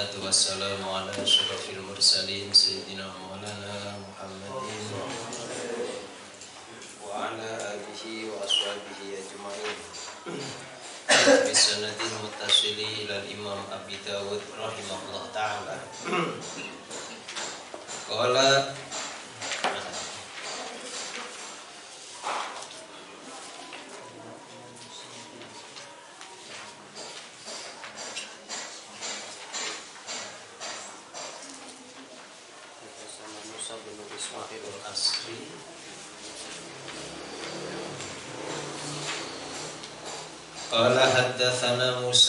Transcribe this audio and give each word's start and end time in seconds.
والصلاة 0.00 0.24
والسلام 0.24 0.88
على 0.88 1.12
أشرف 1.22 1.70
المرسلين 1.76 2.52
سيدنا 2.52 3.12
مولانا 3.20 4.00
محمد. 4.00 4.52
وعلى 7.04 7.48
آله 7.76 8.02
وأصحابه 8.32 9.00
أجمعين. 9.20 9.78
بسند 11.50 12.00
متصل 12.24 12.78
إلى 12.80 13.14
الإمام 13.18 13.60
أبي 13.72 13.96
داود 14.08 14.40
رحمه 14.56 14.98
الله 15.04 15.24
تعالى. 15.34 15.76
قال 18.10 18.36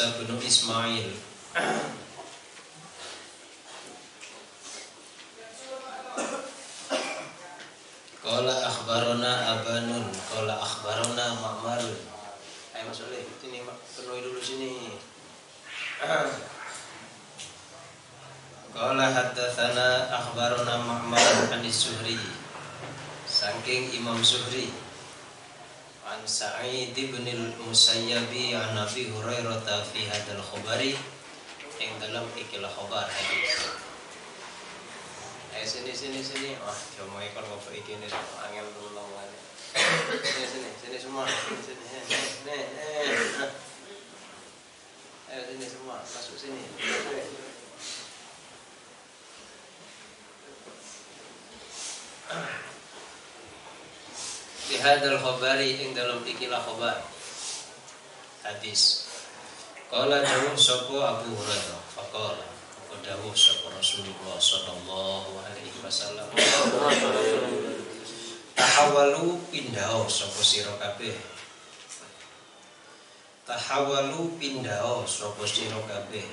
Musa 0.01 0.17
bin 0.17 0.33
Ismail. 0.41 1.13
Qala 8.25 8.55
akhbarana 8.65 9.61
Abanun 9.61 10.09
Qala 10.25 10.57
akhbarana 10.57 11.37
Ma'marun 11.37 11.97
Ayo 12.73 12.83
Mas 12.89 13.01
Oleh, 13.05 13.29
ini 13.45 13.61
penuhi 13.61 14.25
dulu 14.25 14.41
sini. 14.41 14.97
Qala 18.73 19.05
haddatsana 19.05 20.09
akhbarana 20.09 20.81
Ma'mar 20.81 21.53
an 21.53 21.61
Zuhri 21.69 22.17
saking 23.29 23.93
Imam 24.01 24.17
Zuhri 24.25 24.80
an 26.21 26.29
Sa'id 26.29 26.93
bin 26.93 27.25
al-Musayyib 27.25 28.29
an 28.53 28.77
Abi 28.77 29.09
Hurairah 29.09 29.81
fi 29.89 30.05
hadzal 30.05 30.37
khabari 30.37 30.93
yang 31.81 31.97
dalam 31.97 32.29
ikilah 32.37 32.69
khabar 32.69 33.09
hadis. 33.09 33.73
Eh 35.57 35.65
sini 35.65 35.89
sini 35.89 36.21
sini. 36.21 36.53
Wah, 36.61 36.77
cuma 36.93 37.25
ngopo 37.25 37.73
iki 37.73 37.97
ini 37.97 38.05
angel 38.37 38.69
tolong 38.69 39.09
ngene. 39.17 39.37
Sini 40.21 40.45
sini 40.45 40.69
sini 40.77 40.97
semua. 41.01 41.25
Sini 41.25 41.85
sini. 41.89 42.57
Ayo 45.25 45.41
sini 45.49 45.65
semua, 45.65 46.05
masuk 46.05 46.37
sini. 46.37 46.61
Di 54.71 54.79
hadal 54.79 55.19
khabari 55.19 55.83
ing 55.83 55.91
dalam 55.91 56.23
ikilah 56.23 56.63
khabar. 56.63 57.03
Hadis. 58.39 59.03
Qala 59.91 60.23
dawuh 60.23 60.55
sapa 60.55 60.95
Abu 60.95 61.35
Hurairah 61.35 61.83
faqala 61.91 62.39
apa 62.39 62.95
dawuh 63.03 63.35
sapa 63.35 63.67
Rasulullah 63.75 64.39
sallallahu 64.39 65.43
alaihi 65.43 65.75
wasallam? 65.83 66.23
Tahawalu 68.55 69.43
pindhao 69.51 70.07
sapa 70.07 70.39
sira 70.39 70.71
kabeh. 70.79 71.19
Tahawalu 73.43 74.39
pindhao 74.39 75.03
sapa 75.03 75.43
sira 75.43 75.83
kabeh. 75.83 76.23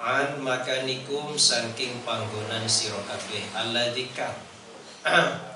An 0.00 0.40
makanikum 0.40 1.36
saking 1.36 2.00
panggonan 2.08 2.64
sira 2.64 3.04
kabeh 3.04 3.44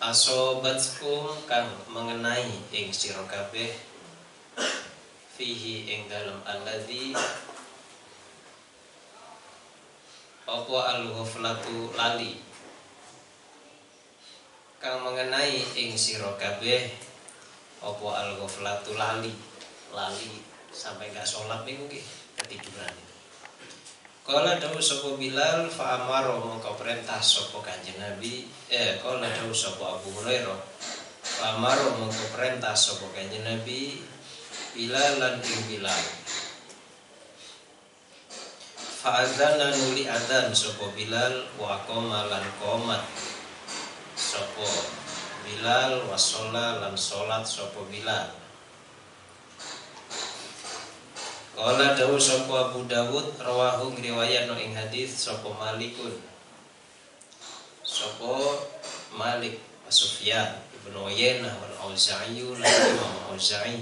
asobatkum 0.00 1.28
kang 1.44 1.68
mengenai 1.92 2.48
ing 2.72 2.88
sira 2.88 3.20
kabeh 3.28 3.68
fihi 5.36 5.92
ing 5.92 6.08
dalam 6.08 6.40
alladzi 6.48 7.12
apa 10.48 10.76
lali. 12.00 12.40
Kang 14.80 15.04
mengenai 15.04 15.60
ing 15.76 15.92
sira 16.00 16.32
kabeh 16.40 16.88
apa 17.84 18.08
al-ghaflatu 18.24 18.96
lali. 18.96 19.36
Lali 19.92 20.32
sampai 20.72 21.12
gak 21.12 21.28
sholat 21.28 21.60
nggih 21.68 22.06
ketiduran 22.40 23.09
Kala 24.20 24.60
dawu 24.60 24.76
sapa 24.76 25.16
Bilal 25.16 25.72
fa 25.72 25.96
amara 25.96 26.36
mongko 26.36 26.76
perintah 26.76 27.24
sapa 27.24 27.64
Kanjeng 27.64 27.96
Nabi 27.96 28.44
eh 28.68 29.00
kala 29.00 29.24
dawu 29.32 29.48
sapa 29.48 29.96
Abu 29.96 30.12
Hurairah 30.20 30.60
fa 31.24 31.56
amara 31.56 31.88
mongko 31.96 32.28
perintah 32.36 32.76
sapa 32.76 33.08
Kanjeng 33.16 33.48
Nabi 33.48 33.96
Bilal 34.76 35.18
lan 35.18 35.40
ing 35.40 35.60
Bilal. 35.72 36.04
Fa 39.00 39.24
adzana 39.24 39.72
nuli 39.72 40.04
adzan 40.04 40.52
sapa 40.52 40.92
Bilal 40.92 41.48
wa 41.56 41.80
qoma 41.88 42.28
lan 42.28 42.44
qomat 42.60 43.00
sapa 44.20 44.68
Bilal 45.48 46.04
wa 46.04 46.14
sholla 46.20 46.76
lan 46.84 46.92
sholat 46.92 47.48
sapa 47.48 47.80
Bilal 47.88 48.39
Kala 51.60 51.92
dawu 51.92 52.16
sapa 52.16 52.72
Abu 52.72 52.88
Dawud 52.88 53.36
rawahu 53.36 53.92
riwayat 53.92 54.48
no 54.48 54.56
ing 54.56 54.72
hadis 54.72 55.12
sapa 55.12 55.44
Malikun. 55.52 56.16
Sapa 57.84 58.64
Malik 59.12 59.60
Sufyan 59.92 60.56
Ibnu 60.72 61.04
Uyainah 61.04 61.52
wal 61.60 61.92
Auza'i 61.92 62.40
lan 62.40 62.64
Imam 62.64 63.36
Auza'i 63.36 63.76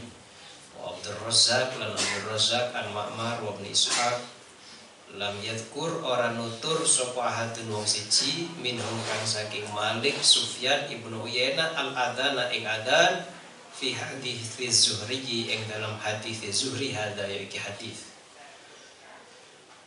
wa 0.75 0.91
Abdul 0.91 1.23
Razzaq 1.23 1.79
lan 1.79 1.95
Abdul 1.95 2.27
Razzaq 2.27 2.75
an 2.75 2.91
Ma'mar 2.91 3.47
wa 3.47 3.55
Ibnu 3.55 3.71
Ishaq 3.71 4.27
lam 5.15 5.39
yadkur 5.39 6.03
ora 6.03 6.35
nutur 6.35 6.83
sapa 6.83 7.31
ahadun 7.31 7.79
wong 7.79 7.87
siji 7.87 8.51
minhum 8.59 8.99
kang 9.07 9.23
saking 9.23 9.71
Malik 9.71 10.19
Sufyan 10.19 10.91
Ibnu 10.91 11.23
Uyainah 11.23 11.79
al 11.79 11.95
adana 11.95 12.51
ing 12.51 12.67
adan 12.67 13.38
fi 13.79 13.95
hadis 13.95 14.59
Zuhri 14.75 15.23
yang 15.47 15.63
dalam 15.71 15.95
hadis 16.03 16.43
Zuhri 16.51 16.91
hada 16.91 17.23
ya 17.31 17.47
iki 17.47 17.63
hadis. 17.63 18.11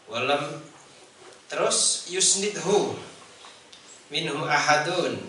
Walam 0.08 0.64
terus 1.52 2.08
yusnidhu 2.08 2.96
minhum 4.08 4.48
ahadun 4.48 5.20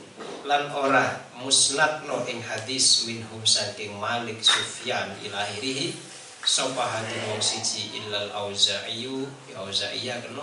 lan 0.47 0.71
ora 0.71 1.27
musnad 1.43 2.07
no 2.07 2.23
ing 2.31 2.39
hadis 2.43 3.07
minhum 3.11 3.43
saking 3.43 3.99
Malik 3.99 4.39
Sufyan 4.39 5.11
ilahirihi 5.27 5.91
sapa 6.43 6.83
hadin 6.87 7.23
wong 7.31 7.43
siji 7.43 7.95
illal 7.99 8.31
auza'iyu 8.31 9.27
ya 9.51 9.63
auza'iyya 9.63 10.23
kena 10.23 10.43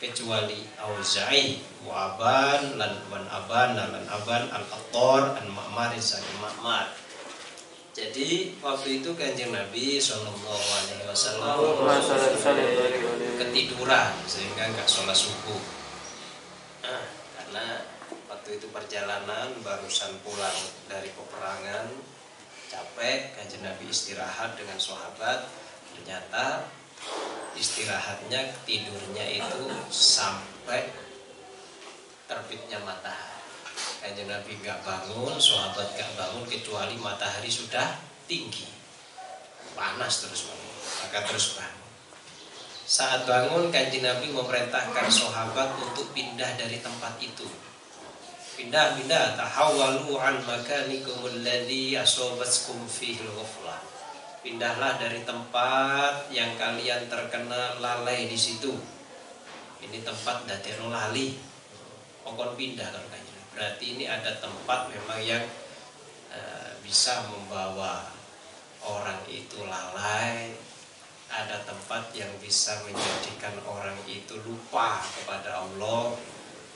kecuali 0.00 0.64
auza'i 0.80 1.60
wa 1.84 2.12
aban 2.12 2.80
lan 2.80 3.00
wan 3.12 3.24
aban 3.28 3.76
lan 3.76 4.04
aban 4.08 4.48
al 4.48 4.64
attor 4.64 5.36
an 5.36 5.44
ma'mar 5.52 5.92
saking 5.96 6.40
ma'mar 6.40 6.88
jadi 8.00 8.56
waktu 8.64 9.04
itu 9.04 9.12
kanjeng 9.12 9.52
Nabi 9.52 10.00
Shallallahu 10.00 10.64
Alaihi 10.72 11.04
Wasallam 11.04 11.60
ketiduran 13.36 14.16
sehingga 14.24 14.72
nggak 14.72 14.88
sholat 14.88 15.12
subuh. 15.12 15.60
Nah, 16.80 17.04
karena 17.36 17.84
waktu 18.32 18.56
itu 18.56 18.72
perjalanan 18.72 19.52
barusan 19.60 20.16
pulang 20.24 20.58
dari 20.88 21.12
peperangan 21.12 21.92
capek 22.72 23.36
kanjeng 23.36 23.68
Nabi 23.68 23.92
istirahat 23.92 24.56
dengan 24.56 24.80
sahabat. 24.80 25.44
Ternyata 25.92 26.72
istirahatnya 27.52 28.64
tidurnya 28.64 29.44
itu 29.44 29.60
sampai 29.92 30.88
terbitnya 32.24 32.80
matahari 32.80 33.29
Kanjeng 34.00 34.32
Nabi 34.32 34.56
gak 34.64 34.80
bangun, 34.80 35.36
sahabat 35.36 35.92
gak 35.92 36.08
bangun 36.16 36.48
kecuali 36.48 36.96
matahari 36.96 37.52
sudah 37.52 38.00
tinggi. 38.24 38.64
Panas 39.76 40.24
terus 40.24 40.48
bangun, 40.48 40.76
maka 41.04 41.20
terus 41.28 41.60
bangun. 41.60 41.84
Saat 42.88 43.28
bangun 43.28 43.68
Kanjeng 43.68 44.00
Nabi 44.00 44.32
memerintahkan 44.32 45.04
sahabat 45.04 45.76
untuk 45.84 46.16
pindah 46.16 46.56
dari 46.56 46.80
tempat 46.80 47.20
itu. 47.20 47.44
Pindah, 48.56 48.96
pindah, 48.96 49.36
tahawwalu 49.36 50.16
an 50.16 50.48
makanikum 50.48 51.20
alladhi 51.20 51.92
asobatskum 51.92 52.80
fihi 52.88 53.20
ghaflah. 53.20 53.84
Pindahlah 54.40 54.96
dari 54.96 55.20
tempat 55.28 56.32
yang 56.32 56.56
kalian 56.56 57.04
terkena 57.12 57.76
lalai 57.84 58.24
di 58.24 58.36
situ. 58.40 58.72
Ini 59.84 60.00
tempat 60.00 60.48
datero 60.48 60.88
lali. 60.88 61.36
Pokok 62.24 62.56
pindah 62.56 62.88
kalau 62.88 63.08
berarti 63.54 63.84
ini 63.96 64.04
ada 64.06 64.38
tempat 64.38 64.90
memang 64.90 65.20
yang 65.22 65.44
e, 66.30 66.40
bisa 66.84 67.26
membawa 67.28 68.10
orang 68.84 69.20
itu 69.28 69.64
lalai. 69.64 70.54
Ada 71.30 71.62
tempat 71.62 72.10
yang 72.10 72.30
bisa 72.42 72.82
menjadikan 72.82 73.54
orang 73.62 73.94
itu 74.10 74.34
lupa 74.42 74.98
kepada 74.98 75.62
Allah. 75.62 76.18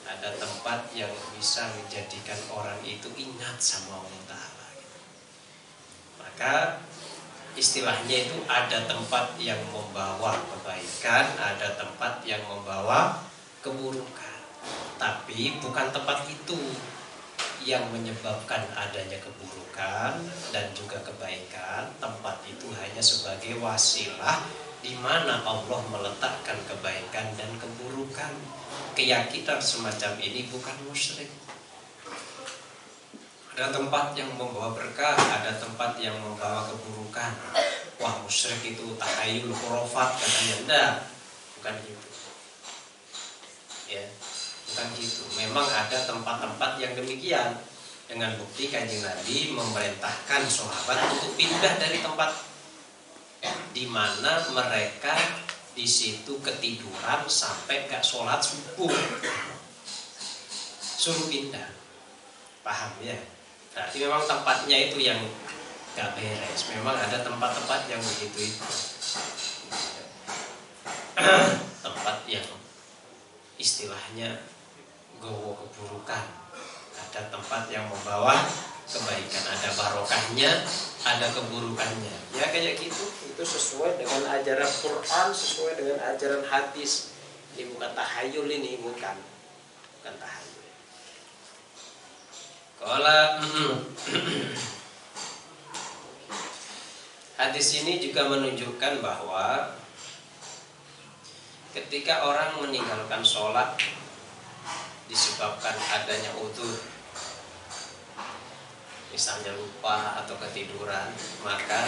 Ada 0.07 0.39
tempat 0.39 0.95
yang 0.95 1.11
bisa 1.35 1.67
menjadikan 1.75 2.39
orang 2.55 2.79
itu 2.87 3.11
ingat 3.19 3.59
sama 3.59 3.99
Allah 3.99 4.21
Ta'ala. 4.31 4.67
Maka 6.23 6.55
istilahnya 7.55 8.27
itu 8.27 8.37
ada 8.51 8.83
tempat 8.83 9.39
yang 9.39 9.59
membawa 9.71 10.35
kebaikan 10.51 11.23
ada 11.39 11.79
tempat 11.79 12.19
yang 12.27 12.43
membawa 12.51 13.23
keburukan 13.63 14.24
tapi 14.95 15.59
bukan 15.59 15.91
tempat 15.91 16.23
itu 16.31 16.59
yang 17.65 17.81
menyebabkan 17.89 18.61
adanya 18.77 19.17
keburukan 19.19 20.21
dan 20.53 20.65
juga 20.77 21.01
kebaikan. 21.01 21.89
Tempat 21.97 22.45
itu 22.45 22.69
hanya 22.77 23.01
sebagai 23.01 23.57
wasilah 23.57 24.45
di 24.85 24.93
mana 25.01 25.41
Allah 25.41 25.81
meletakkan 25.89 26.61
kebaikan 26.69 27.33
dan 27.33 27.49
keburukan. 27.57 28.31
Keyakinan 28.93 29.59
semacam 29.59 30.13
ini 30.21 30.47
bukan 30.47 30.77
musyrik. 30.85 31.27
Ada 33.55 33.71
tempat 33.71 34.13
yang 34.19 34.35
membawa 34.35 34.75
berkah 34.75 35.15
ada 35.15 35.57
tempat 35.57 35.97
yang 35.97 36.15
membawa 36.21 36.69
keburukan. 36.69 37.33
Wah 37.97 38.15
musyrik 38.21 38.61
itu 38.77 38.93
tahayul 38.99 39.51
khurafat 39.51 40.21
katanya. 40.21 40.55
Enggak 40.61 40.91
bukan 41.57 41.75
gitu. 41.81 42.07
Ya 43.89 44.05
gitu 44.95 45.23
memang 45.39 45.65
ada 45.65 45.97
tempat-tempat 46.03 46.79
yang 46.79 46.93
demikian. 46.95 47.55
Dengan 48.05 48.37
bukti 48.37 48.69
kanjeng 48.69 49.01
Nabi 49.01 49.49
memerintahkan 49.49 50.45
sahabat 50.45 51.09
untuk 51.09 51.33
pindah 51.41 51.73
dari 51.81 52.05
tempat 52.05 52.37
di 53.73 53.89
mana 53.89 54.45
mereka 54.53 55.17
di 55.73 55.89
situ 55.89 56.37
ketiduran 56.39 57.25
sampai 57.25 57.89
gak 57.89 58.05
sholat 58.05 58.39
subuh. 58.39 58.93
Suruh 60.79 61.27
pindah. 61.27 61.65
Paham 62.61 62.93
ya? 63.01 63.17
Berarti 63.73 63.97
memang 64.05 64.23
tempatnya 64.29 64.77
itu 64.85 65.01
yang 65.01 65.19
gak 65.97 66.15
beres. 66.15 66.61
Memang 66.77 66.95
ada 66.95 67.25
tempat-tempat 67.25 67.89
yang 67.89 67.99
begitu 67.99 68.53
itu. 68.53 68.65
Tempat 71.83 72.17
yang 72.29 72.47
istilahnya 73.59 74.54
gowo 75.25 75.57
keburukan. 75.57 76.25
Ada 76.95 77.27
tempat 77.33 77.67
yang 77.73 77.89
membawa 77.89 78.45
kebaikan 78.85 79.43
ada 79.49 79.69
barokahnya 79.73 80.51
ada 81.05 81.27
keburukannya. 81.33 82.15
Ya 82.33 82.45
kayak 82.53 82.77
gitu. 82.77 83.05
Itu 83.33 83.43
sesuai 83.45 83.97
dengan 83.97 84.25
ajaran 84.37 84.69
Quran 84.69 85.27
sesuai 85.33 85.73
dengan 85.81 85.97
ajaran 86.13 86.45
hadis. 86.45 87.09
Ini 87.57 87.73
bukan 87.73 87.89
tahayul 87.97 88.47
ini 88.49 88.77
bukan. 88.81 89.17
Bukan 90.01 90.15
tahayul. 90.17 90.65
Kalau 92.81 93.21
hadis 97.39 97.67
ini 97.81 98.01
juga 98.01 98.29
menunjukkan 98.29 99.01
bahwa 99.01 99.75
ketika 101.75 102.23
orang 102.25 102.63
meninggalkan 102.63 103.21
sholat 103.21 103.77
disebabkan 105.09 105.75
adanya 105.93 106.31
udur. 106.37 106.77
Misalnya 109.13 109.55
lupa 109.55 110.19
atau 110.19 110.35
ketiduran 110.43 111.07
maka 111.39 111.87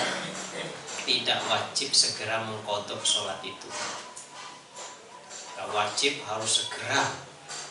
tidak 1.04 1.40
wajib 1.52 1.92
segera 1.92 2.46
mengkodok 2.48 3.04
sholat 3.04 3.44
itu. 3.44 3.68
Tidak 5.28 5.68
wajib 5.74 6.24
harus 6.24 6.64
segera 6.64 7.04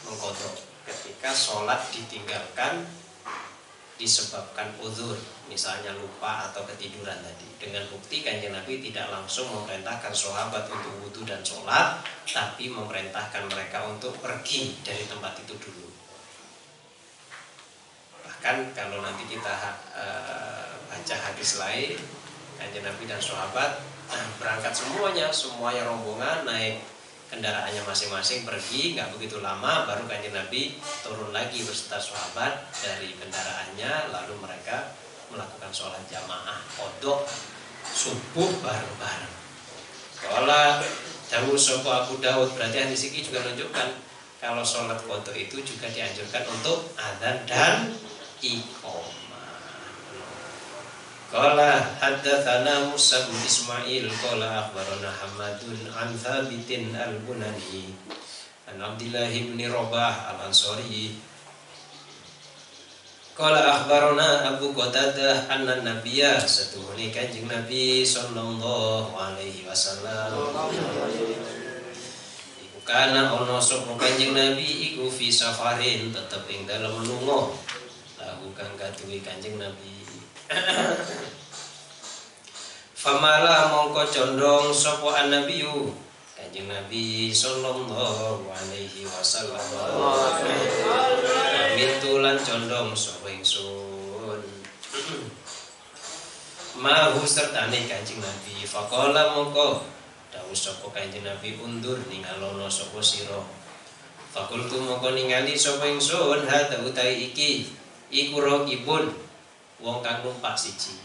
mengkodok 0.05 0.61
ketika 0.85 1.33
sholat 1.33 1.81
ditinggalkan 1.95 2.85
disebabkan 3.97 4.77
udur 4.81 5.17
misalnya 5.49 5.97
lupa 5.97 6.53
atau 6.53 6.63
ketiduran 6.69 7.17
tadi. 7.25 7.49
Dengan 7.57 7.89
bukti 7.89 8.21
kanjeng 8.21 8.53
Nabi 8.53 8.85
tidak 8.85 9.09
langsung 9.09 9.49
memerintahkan 9.49 10.13
sahabat 10.13 10.69
untuk 10.69 10.93
wudhu 11.01 11.25
dan 11.25 11.41
sholat 11.41 12.05
tapi 12.29 12.69
memerintahkan 12.69 13.49
mereka 13.49 13.89
untuk 13.89 14.13
pergi 14.21 14.77
dari 14.85 15.09
tempat 15.09 15.41
itu 15.41 15.57
dulu. 15.57 15.89
Bahkan 18.29 18.77
kalau 18.77 19.01
nanti 19.01 19.25
kita 19.25 19.57
uh, 19.97 20.69
baca 20.93 21.17
hadis 21.17 21.57
lain 21.57 21.97
kanjeng 22.61 22.85
Nabi 22.85 23.05
dan 23.09 23.21
sahabat 23.21 23.81
berangkat 24.41 24.77
semuanya 24.77 25.33
semuanya 25.33 25.89
rombongan 25.89 26.45
naik 26.45 26.85
kendaraannya 27.27 27.83
masing-masing 27.83 28.47
pergi 28.47 28.95
nggak 28.95 29.11
begitu 29.19 29.43
lama 29.43 29.87
baru 29.87 30.07
kanjeng 30.07 30.35
Nabi 30.35 30.79
turun 31.03 31.35
lagi 31.35 31.63
beserta 31.67 31.99
sahabat 31.99 32.71
dari 32.79 33.15
kendaraannya 33.19 34.15
lalu 34.15 34.35
mereka 34.39 34.95
melakukan 35.31 35.71
sholat 35.75 36.03
jamaah 36.07 36.63
kodok 36.79 37.27
subuh 37.91 38.51
bareng-bareng. 38.63 39.35
Kalau 40.17 40.83
Dawud 41.27 41.59
Sopo 41.59 41.91
Abu 41.91 42.23
Daud 42.23 42.55
berarti 42.55 42.87
hadis 42.87 43.11
ini 43.11 43.27
juga 43.27 43.43
menunjukkan 43.43 43.89
kalau 44.39 44.63
sholat 44.63 45.03
kodok 45.03 45.35
itu 45.35 45.59
juga 45.67 45.91
dianjurkan 45.91 46.47
untuk 46.47 46.95
adzan 46.95 47.43
dan 47.51 47.91
iqom 48.39 49.26
Qala 51.27 51.83
haddatsana 51.99 52.87
Musa 52.87 53.27
bin 53.27 53.35
Ismail 53.43 54.07
qala 54.23 54.63
akhbarana 54.63 55.11
Hamadun 55.11 55.91
an 55.91 56.15
Thabitin 56.15 56.95
al-Bunani 56.95 57.91
an 58.71 58.79
Abdullah 58.79 59.27
bin 59.27 59.59
Rabah 59.59 60.31
al-Ansari. 60.31 61.19
Qala 63.35 63.59
akhbarana 63.59 64.55
Abu 64.55 64.71
Qatadah 64.71 65.51
anna 65.51 65.83
Nabiyya 65.83 66.39
satuhuni 66.39 67.11
kanjeng 67.11 67.51
Nabi 67.51 68.07
sallallahu 68.07 69.11
alaihi 69.19 69.67
wasallam. 69.67 70.31
Iku 72.63 72.79
kana 72.87 73.35
ono 73.35 73.59
sapa 73.59 73.99
kanjeng 73.99 74.31
Nabi 74.31 74.95
iku 74.95 75.11
fi 75.11 75.35
safarin 75.35 76.15
tetep 76.15 76.47
ing 76.47 76.71
dalem 76.71 77.03
lunga. 77.03 77.51
Lahu 78.15 78.55
kang 78.55 78.79
kanjeng 78.79 79.59
Nabi 79.59 79.97
Famala 83.03 83.67
mongko 83.71 84.03
condong 84.07 84.71
sopo 84.71 85.11
an 85.11 85.31
nabiyu 85.31 85.91
Kanjeng 86.37 86.69
Nabi 86.69 87.33
sallallahu 87.33 88.45
alaihi 88.53 89.09
wasallam. 89.09 89.57
Mintu 91.73 92.21
lan 92.21 92.37
condong 92.37 92.93
sapa 92.93 93.33
ingsun. 93.33 94.45
Mahu 96.77 97.25
sertane 97.25 97.89
Kanjeng 97.89 98.21
Nabi. 98.21 98.69
Faqala 98.69 99.33
mongko. 99.33 99.81
Dawuh 100.29 100.53
sapa 100.53 100.93
Kanjeng 100.93 101.25
Nabi 101.25 101.57
undur 101.57 101.97
ningalono 102.05 102.69
sapa 102.69 103.01
sira. 103.01 103.41
Fakultu 104.29 104.85
mongko 104.85 105.17
ningali 105.17 105.57
sapa 105.57 105.89
ingsun? 105.89 106.45
Hata 106.45 106.85
utai 106.85 107.33
iki. 107.33 107.73
Iku 108.13 108.45
ibun 108.69 109.09
wong 109.81 110.01
kang 110.01 110.25
numpak 110.25 110.57
siji. 110.57 110.97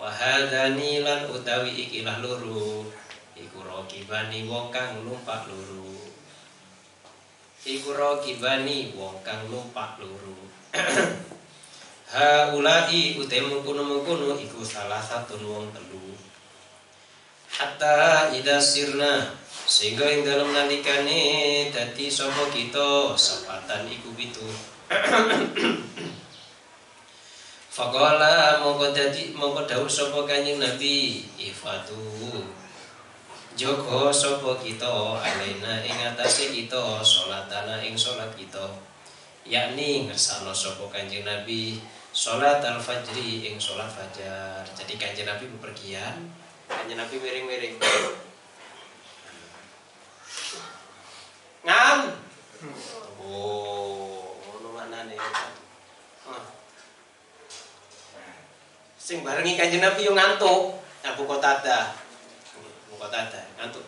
Wahadani 0.00 1.04
lan 1.04 1.28
utawi 1.28 1.76
ikilah 1.76 2.24
loro 2.24 2.88
iku 3.36 3.58
rokibani 3.60 4.48
wong 4.48 4.72
kang 4.72 5.04
numpak 5.04 5.46
loro. 5.46 5.92
Iku 7.62 7.92
rokibani 7.92 8.96
wong 8.96 9.20
kang 9.20 9.46
numpak 9.52 10.00
loro. 10.00 10.36
Haulai 12.10 13.14
utai 13.22 13.38
mengkono-mengkono 13.46 14.34
iku 14.34 14.66
salah 14.66 14.98
satu 14.98 15.38
wong 15.46 15.70
telu. 15.70 16.10
Hatta 17.54 18.34
ida 18.34 18.58
sirna 18.58 19.36
sehingga 19.70 20.02
yang 20.02 20.26
dalam 20.26 20.50
nalikane 20.50 21.22
dadi 21.70 22.10
sapa 22.10 22.50
kita 22.50 23.14
sepatan 23.14 23.86
iku 23.86 24.10
pitu 24.18 24.42
Fakola 27.70 28.58
mongko 28.58 28.90
dadi 28.90 29.30
mongko 29.30 29.62
dawuh 29.62 29.86
sapa 29.86 30.26
Kanjeng 30.26 30.58
Nabi 30.58 31.22
ifatu 31.38 32.02
Joko 33.54 34.10
sapa 34.10 34.58
kita 34.58 34.90
alaina 35.14 35.78
ing 35.86 35.94
atase 36.02 36.50
kita 36.50 36.98
salatana 36.98 37.78
ing 37.78 37.94
salat 37.94 38.34
kita 38.34 38.74
yakni 39.46 40.10
ngersano 40.10 40.50
sapa 40.50 40.82
Kanjeng 40.90 41.22
Nabi 41.22 41.78
salat 42.10 42.58
al-fajri 42.58 43.46
ing 43.46 43.62
salat 43.62 43.86
fajar. 43.86 44.66
Jadi 44.74 44.98
Kanjeng 44.98 45.30
Nabi 45.30 45.46
bepergian, 45.54 46.26
Kanjeng 46.66 46.98
Nabi 46.98 47.22
miring-miring. 47.22 47.78
Ngam. 51.62 51.98
Oh, 53.22 54.34
ngono 54.42 54.68
manane. 54.74 55.14
Ah 56.26 56.59
sing 59.10 59.26
barengi 59.26 59.58
kanjeng 59.58 59.82
Nabi 59.82 60.06
yo 60.06 60.14
ngantuk. 60.14 60.78
Abu 61.02 61.26
Qatadah 61.26 61.98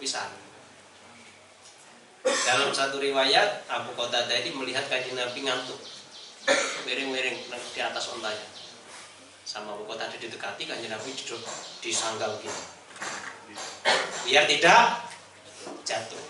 pisan. 0.03 0.27
Dalam 2.27 2.75
satu 2.75 2.99
riwayat 2.99 3.71
Abu 3.71 3.95
Qatadah 3.95 4.35
ini 4.43 4.51
melihat 4.51 4.83
kanjeng 4.91 5.15
Nabi 5.15 5.47
ngantuk. 5.47 5.79
Miring-miring 6.83 7.39
di 7.47 7.79
atas 7.79 8.11
ontanya 8.11 8.51
sama 9.47 9.79
Abu 9.79 9.87
Qatadah 9.87 10.19
didekati 10.19 10.67
kanjeng 10.67 10.91
Nabi 10.91 11.15
duduk 11.15 11.39
di 11.79 11.95
sanggal 11.95 12.43
gitu. 12.43 12.63
Biar 14.27 14.51
tidak 14.51 15.07
jatuh 15.87 16.27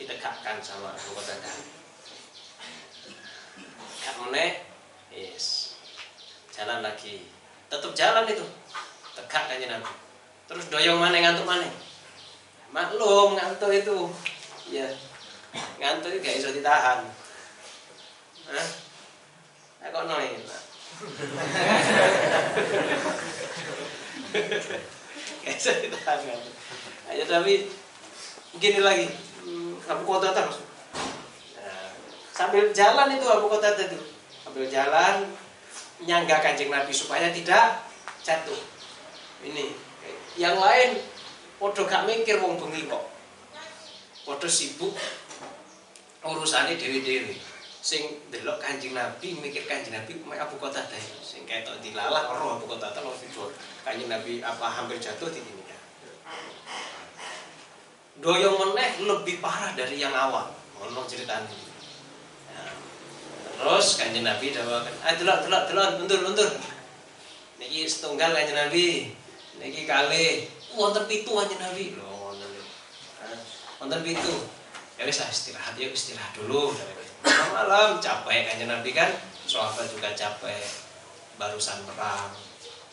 didekatkan 0.00 0.64
sama 0.64 0.96
Abu 0.96 1.12
Qatadah 1.12 1.56
gak 4.00 4.14
meneh 4.24 4.64
yes. 5.12 5.76
Jalan 6.56 6.80
lagi 6.80 7.37
tetap 7.68 7.92
jalan 7.92 8.24
itu 8.28 8.44
tegak 9.16 9.44
kanjeng 9.48 9.70
Nabi 9.72 9.92
terus 10.48 10.66
doyong 10.72 11.00
mana 11.00 11.20
ngantuk 11.20 11.44
mana 11.44 11.68
maklum 12.72 13.36
ngantuk 13.36 13.72
itu 13.72 14.08
Iya. 14.68 14.84
Ngantuk 15.80 16.20
gak 16.20 16.36
bisa 16.36 16.52
ditahan. 16.52 17.00
Hah? 18.48 18.68
Eh 19.84 19.88
kok 19.88 20.04
noy? 20.04 20.28
Gak 24.28 25.54
bisa 25.56 25.72
ditahan 25.80 26.20
ngantuk. 26.20 26.54
Ayo 27.08 27.24
tapi 27.24 27.72
gini 28.60 28.80
lagi. 28.84 29.08
Hmm, 29.48 29.80
Abu 29.88 30.04
Kota 30.04 30.36
terus. 30.36 30.60
Nah, 31.56 31.96
sambil 32.36 32.68
jalan 32.76 33.16
itu 33.16 33.24
Abu 33.24 33.48
Kota 33.48 33.72
itu. 33.72 33.96
Sambil 34.44 34.68
jalan 34.68 35.32
nyangga 36.04 36.38
kancing 36.38 36.70
Nabi 36.70 36.92
supaya 36.94 37.30
tidak 37.32 37.82
jatuh. 38.22 38.60
Ini. 39.42 39.74
Yang 40.38 40.56
lain 40.58 40.90
podo 41.58 41.82
gak 41.86 42.06
mikir 42.06 42.38
wong 42.38 42.58
bengi 42.58 42.86
kok. 42.86 43.04
Padha 44.28 44.48
sibuk 44.50 44.94
urusane 46.22 46.76
dhewe-dhewe. 46.78 47.34
Sing 47.78 48.20
delok 48.28 48.60
Kanjeng 48.60 48.92
Nabi 48.92 49.38
mikir 49.38 49.64
Kanjeng 49.64 49.96
Nabi 49.96 50.18
mek 50.26 50.42
Abu 50.42 50.60
Kota 50.60 50.82
dae 50.84 51.00
sing 51.22 51.46
ketok 51.48 51.78
dilalah 51.80 52.26
ora 52.28 52.58
Abu 52.58 52.66
Kota 52.68 52.90
lo 53.00 53.14
tidur 53.16 53.48
Kanjeng 53.86 54.10
Nabi 54.10 54.44
apa 54.44 54.66
hampir 54.66 54.98
jatuh 55.00 55.30
di 55.30 55.40
sini 55.40 55.58
doyong 58.18 58.56
meneh 58.58 59.06
lebih 59.06 59.38
parah 59.38 59.72
dari 59.78 60.02
yang 60.02 60.14
awal. 60.14 60.50
Ngono 60.78 61.06
ceritanya 61.06 61.46
ya. 61.46 61.67
Terus 63.58 63.98
Kanjeng 63.98 64.22
Nabi 64.22 64.54
dawakan 64.54 64.94
ah 65.02 65.12
delok 65.18 65.38
delok 65.44 65.62
delok 65.66 65.88
mundur 65.98 66.20
mundur. 66.22 66.50
Niki 67.58 67.90
setunggal 67.90 68.30
Kanjeng 68.30 68.54
Nabi 68.54 69.10
niki 69.58 69.82
kali. 69.82 70.46
Wonten 70.78 71.10
pitu 71.10 71.34
Kanjeng 71.34 71.58
Nabi? 71.58 71.98
Lho 71.98 72.18
nonton 73.78 74.02
pintu 74.02 74.34
ya 74.98 75.06
wis 75.06 75.22
istirahat 75.22 75.78
yuk 75.78 75.94
istirahat 75.94 76.34
dulu. 76.34 76.74
Malam 77.22 77.48
malam 77.54 77.88
capek 78.02 78.50
kan 78.50 78.66
Nabi 78.66 78.90
kan? 78.90 79.10
Sahabat 79.46 79.86
juga 79.90 80.10
capek 80.12 80.62
barusan 81.38 81.86
perang. 81.86 82.30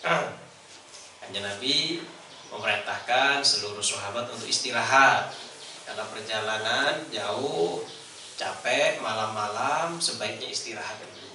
Kan 1.19 1.33
Nabi 1.33 1.99
memerintahkan 2.53 3.41
seluruh 3.41 3.81
sahabat 3.81 4.29
untuk 4.29 4.47
istirahat. 4.47 5.33
Karena 5.85 6.05
perjalanan 6.09 6.93
jauh 7.11 7.81
capek 8.35 8.99
malam-malam 8.99 9.95
sebaiknya 9.97 10.51
istirahat 10.51 10.99
dulu. 10.99 11.31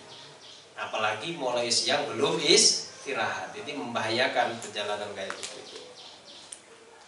Apalagi 0.76 1.36
mulai 1.36 1.72
siang 1.72 2.04
belum 2.08 2.40
istirahat. 2.40 3.52
Jadi 3.56 3.76
membahayakan 3.76 4.60
perjalanan 4.60 5.08
kayak 5.16 5.32
gitu. 5.36 5.80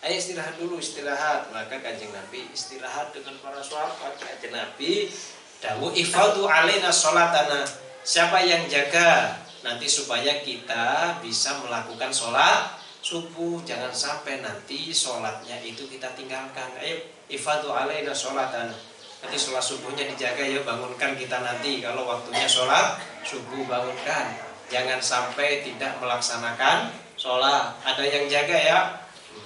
Ayo 0.03 0.17
istirahat 0.19 0.57
dulu 0.57 0.81
istirahat. 0.81 1.53
Maka 1.53 1.81
kanjeng 1.81 2.13
Nabi 2.13 2.49
istirahat 2.53 3.13
dengan 3.13 3.37
para 3.45 3.61
sahabat. 3.61 4.17
Kanjeng 4.17 4.57
Nabi 4.57 5.13
dawu 5.61 5.93
ifadu 5.93 6.49
alaina 6.49 6.89
sholatana. 6.89 7.65
Siapa 8.03 8.43
yang 8.43 8.67
jaga? 8.67 9.41
Nanti 9.63 9.87
supaya 9.87 10.43
kita 10.43 11.21
bisa 11.23 11.61
melakukan 11.63 12.11
sholat 12.11 12.81
subuh. 13.05 13.63
Jangan 13.63 13.95
sampai 13.95 14.43
nanti 14.43 14.91
sholatnya 14.91 15.61
itu 15.63 15.87
kita 15.87 16.13
tinggalkan. 16.19 16.67
Ayo 16.81 16.99
ifadu 17.31 17.71
alaina 17.71 18.11
sholatana 18.11 18.92
nanti 19.23 19.39
sholat 19.39 19.63
subuhnya 19.63 20.05
dijaga 20.11 20.43
ya 20.43 20.61
bangunkan 20.67 21.15
kita 21.15 21.39
nanti. 21.41 21.79
Kalau 21.79 22.05
waktunya 22.05 22.45
sholat 22.51 22.99
subuh 23.23 23.63
bangunkan. 23.71 24.35
Jangan 24.69 24.99
sampai 24.99 25.63
tidak 25.63 25.97
melaksanakan 26.03 26.91
sholat. 27.15 27.79
Ada 27.87 28.03
yang 28.03 28.27
jaga 28.27 28.57
ya? 28.59 28.79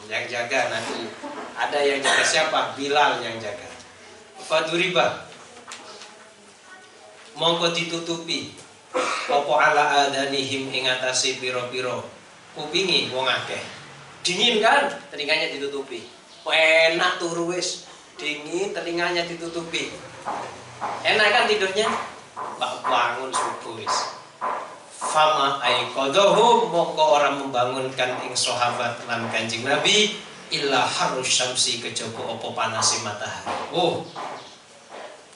Yang 0.09 0.25
jaga 0.33 0.73
nanti. 0.73 1.07
Ada 1.55 1.79
yang 1.85 2.01
jaga 2.01 2.25
siapa? 2.25 2.61
Bilal 2.75 3.21
yang 3.21 3.37
jaga. 3.37 3.69
Faduriba 4.43 5.29
mongko 7.37 7.77
ditutupi. 7.77 8.57
Apa 9.27 9.55
ala 9.61 9.85
adanihim 10.09 10.73
ing 10.73 10.89
atase 10.89 11.37
piro-piro 11.37 12.07
kupingi 12.57 13.13
wong 13.13 13.29
akeh. 13.29 13.61
Dingin 14.25 14.59
kan? 14.65 14.89
Telinganya 15.13 15.53
ditutupi. 15.53 16.07
Enak 16.47 17.19
turu 17.19 17.51
wis 17.51 17.86
dingin 18.17 18.73
telinganya 18.73 19.29
ditutupi. 19.29 19.93
Enak 21.05 21.29
kan 21.33 21.45
tidurnya? 21.49 21.89
Bangun 22.61 23.31
subuh 23.33 23.77
wis. 23.81 23.97
Fama 24.97 25.61
aikodohum 25.61 26.73
mongko 26.73 27.05
orang 27.21 27.37
membangunkan 27.41 28.17
ing 28.25 28.33
sahabat 28.33 28.97
lan 29.05 29.29
kanjeng 29.29 29.65
Nabi 29.65 30.17
illa 30.49 30.85
harus 30.85 31.29
syamsi 31.29 31.85
kejaba 31.85 32.37
apa 32.37 32.49
panasi 32.57 33.05
matahari. 33.05 33.77
Oh 33.77 34.05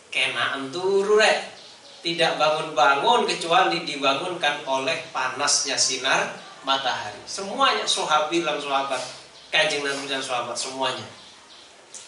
kena 0.09 0.57
turu 0.73 1.21
rek. 1.21 1.61
Tidak 2.01 2.41
bangun-bangun 2.41 3.29
kecuali 3.29 3.85
dibangunkan 3.85 4.65
oleh 4.65 5.05
panasnya 5.13 5.77
sinar 5.77 6.33
matahari. 6.65 7.21
Semuanya 7.29 7.85
sahabi 7.85 8.41
lan 8.41 8.57
sahabat 8.57 9.05
kanjeng 9.53 9.85
Nabi 9.85 10.09
dan 10.09 10.25
sahabat 10.25 10.57
semuanya 10.57 11.20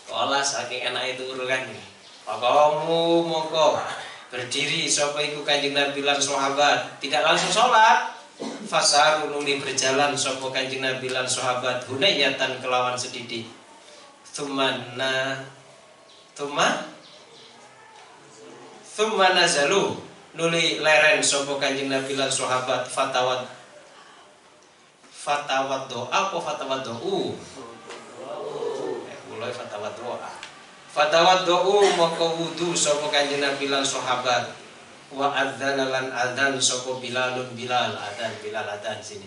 Kala 0.08 0.42
saking 0.42 0.92
enak 0.92 1.16
itu 1.16 1.22
urukan 1.30 1.70
Pakamu 2.22 3.26
mongko 3.26 3.82
berdiri 4.30 4.86
sapa 4.86 5.18
iku 5.18 5.42
Kanjeng 5.42 5.74
Nabi 5.74 6.06
lan 6.06 6.22
sahabat? 6.22 7.02
Tidak 7.02 7.18
langsung 7.18 7.50
sholat. 7.50 8.14
Fasaru 8.70 9.28
nuli 9.34 9.58
berjalan 9.58 10.14
sapa 10.14 10.46
Kanjeng 10.54 10.86
Nabi 10.86 11.10
lan 11.10 11.26
sahabat? 11.26 11.82
Hunayatan 11.90 12.62
kelawan 12.62 12.94
sedidi 12.94 13.50
Thumana 14.22 15.42
Thumma? 16.38 16.94
Thumma 18.86 19.34
nazalu 19.34 19.98
nuli 20.38 20.78
leren 20.78 21.18
sapa 21.20 21.58
Kanjeng 21.58 21.90
Nabi 21.90 22.14
lan 22.14 22.30
sahabat? 22.30 22.86
Fatawat. 22.86 23.50
Fatawat 25.10 25.90
doa 25.90 26.06
apa 26.10 26.38
fatawat 26.38 26.86
doa 26.86 27.34
mulai 29.42 29.50
fatawat 29.50 29.98
doa 29.98 30.30
Fatawaddu 30.92 31.96
moko 31.96 32.36
wudu 32.36 32.76
sapa 32.76 33.08
kanjeng 33.08 33.40
Nabi 33.40 33.72
lan 33.72 33.80
sahabat 33.80 34.54
wa 35.08 35.32
adzana 35.32 35.88
lan 35.88 36.12
adzan 36.12 36.60
sapa 36.60 37.00
Bilalun 37.00 37.48
Bilal 37.56 37.96
adzan 37.96 38.36
Bilal 38.44 38.68
adzan 38.68 39.00
sini. 39.00 39.24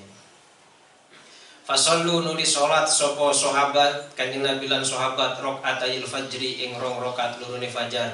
Fasallu 1.66 2.22
nuli 2.22 2.46
salat 2.46 2.86
sapa 2.86 3.34
sahabat 3.34 4.14
kanjeng 4.14 4.46
Nabi 4.46 4.70
lan 4.70 4.86
sahabat 4.86 5.42
rakaatayil 5.42 6.06
fajri 6.06 6.70
ing 6.70 6.78
rong 6.78 7.02
rakaat 7.02 7.42
lurune 7.42 7.66
fajar. 7.66 8.14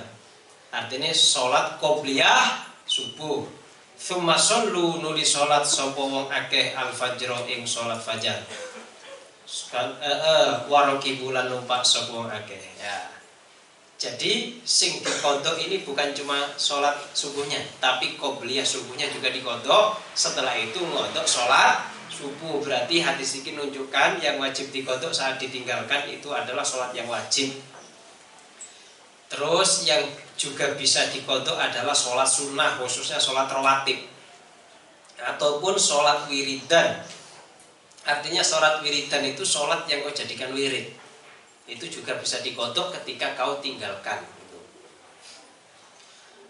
Artinya 0.72 1.12
salat 1.12 1.76
qobliyah 1.84 2.72
subuh. 2.88 3.44
Thumma 4.00 4.40
sallu 4.40 5.04
nuli 5.04 5.28
salat 5.28 5.68
sapa 5.68 6.00
wong 6.00 6.32
akeh 6.32 6.72
al 6.72 6.96
fajr 6.96 7.36
ing 7.52 7.68
salat 7.68 8.00
fajar. 8.00 8.40
Sekal 9.52 10.00
eh, 10.00 10.08
eh 10.08 10.48
waroki 10.72 11.20
bulan 11.20 11.52
numpak 11.52 11.84
sapa. 11.84 12.24
Ya. 12.80 13.12
Jadi 14.00 14.64
sing 14.64 15.04
dikodok 15.04 15.60
ini 15.60 15.84
bukan 15.84 16.16
cuma 16.16 16.50
sholat 16.56 16.96
subuhnya, 17.12 17.60
tapi 17.84 18.16
qobliyah 18.16 18.64
subuhnya 18.64 19.12
juga 19.12 19.28
dikodok. 19.28 20.00
Setelah 20.16 20.56
itu 20.56 20.80
ngodok 20.80 21.28
sholat 21.28 21.84
subuh. 22.08 22.64
Berarti 22.64 23.04
hadis 23.04 23.44
ini 23.44 23.60
menunjukkan 23.60 24.24
yang 24.24 24.40
wajib 24.40 24.72
dikodok 24.72 25.12
saat 25.12 25.36
ditinggalkan 25.38 26.08
itu 26.08 26.32
adalah 26.32 26.64
sholat 26.64 26.96
yang 26.96 27.12
wajib. 27.12 27.52
Terus 29.28 29.84
yang 29.84 30.08
juga 30.40 30.74
bisa 30.80 31.12
dikodok 31.12 31.60
adalah 31.60 31.94
sholat 31.94 32.26
sunnah, 32.26 32.80
khususnya 32.80 33.20
sholat 33.20 33.52
rawatib. 33.52 34.00
Ataupun 35.22 35.76
sholat 35.76 36.26
wiridan. 36.32 37.04
Artinya 38.02 38.42
sholat 38.42 38.82
wiridan 38.82 39.22
itu 39.22 39.46
sholat 39.46 39.86
yang 39.86 40.02
kau 40.02 40.14
jadikan 40.14 40.50
wirid. 40.58 40.90
Itu 41.70 41.86
juga 41.86 42.18
bisa 42.18 42.42
dikodok 42.42 42.98
ketika 43.02 43.38
kau 43.38 43.62
tinggalkan 43.62 44.26
gitu. 44.26 44.60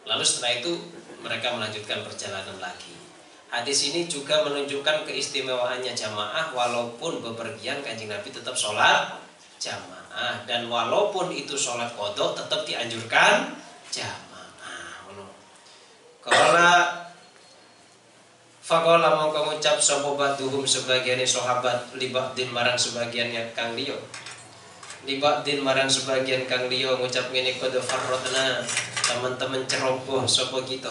lalu 0.07 0.23
setelah 0.25 0.63
itu 0.63 0.71
mereka 1.21 1.53
melanjutkan 1.53 2.01
perjalanan 2.07 2.57
lagi. 2.57 2.95
Hadis 3.51 3.91
ini 3.91 4.07
juga 4.07 4.47
menunjukkan 4.47 5.03
keistimewaannya 5.03 5.91
jamaah 5.91 6.55
walaupun 6.55 7.19
bepergian 7.19 7.83
kanjeng 7.83 8.07
nabi 8.07 8.31
tetap 8.31 8.55
sholat 8.55 9.19
jamaah. 9.59 10.47
Dan 10.47 10.71
walaupun 10.71 11.35
itu 11.35 11.59
sholat 11.59 11.91
kodok 11.99 12.39
tetap 12.39 12.63
dianjurkan 12.63 13.59
jamaah. 13.91 14.31
Kalau 16.21 17.00
Fakola 18.71 19.19
mau 19.19 19.27
mengucap 19.35 19.83
sopo 19.83 20.15
batuhum 20.15 20.63
sebagian 20.63 21.19
sahabat 21.27 21.91
libak 21.99 22.31
din 22.31 22.47
marang 22.55 22.79
sebagian 22.79 23.27
yang 23.27 23.51
kang 23.51 23.75
liyo 23.75 23.99
libak 25.03 25.43
din 25.43 25.59
marang 25.59 25.91
sebagian 25.91 26.47
kang 26.47 26.71
liyo 26.71 26.95
ngucap 26.95 27.35
gini 27.35 27.59
kode 27.59 27.83
farrodna 27.83 28.63
teman-teman 29.03 29.67
ceroboh 29.67 30.23
sopo 30.23 30.63
gitu 30.63 30.87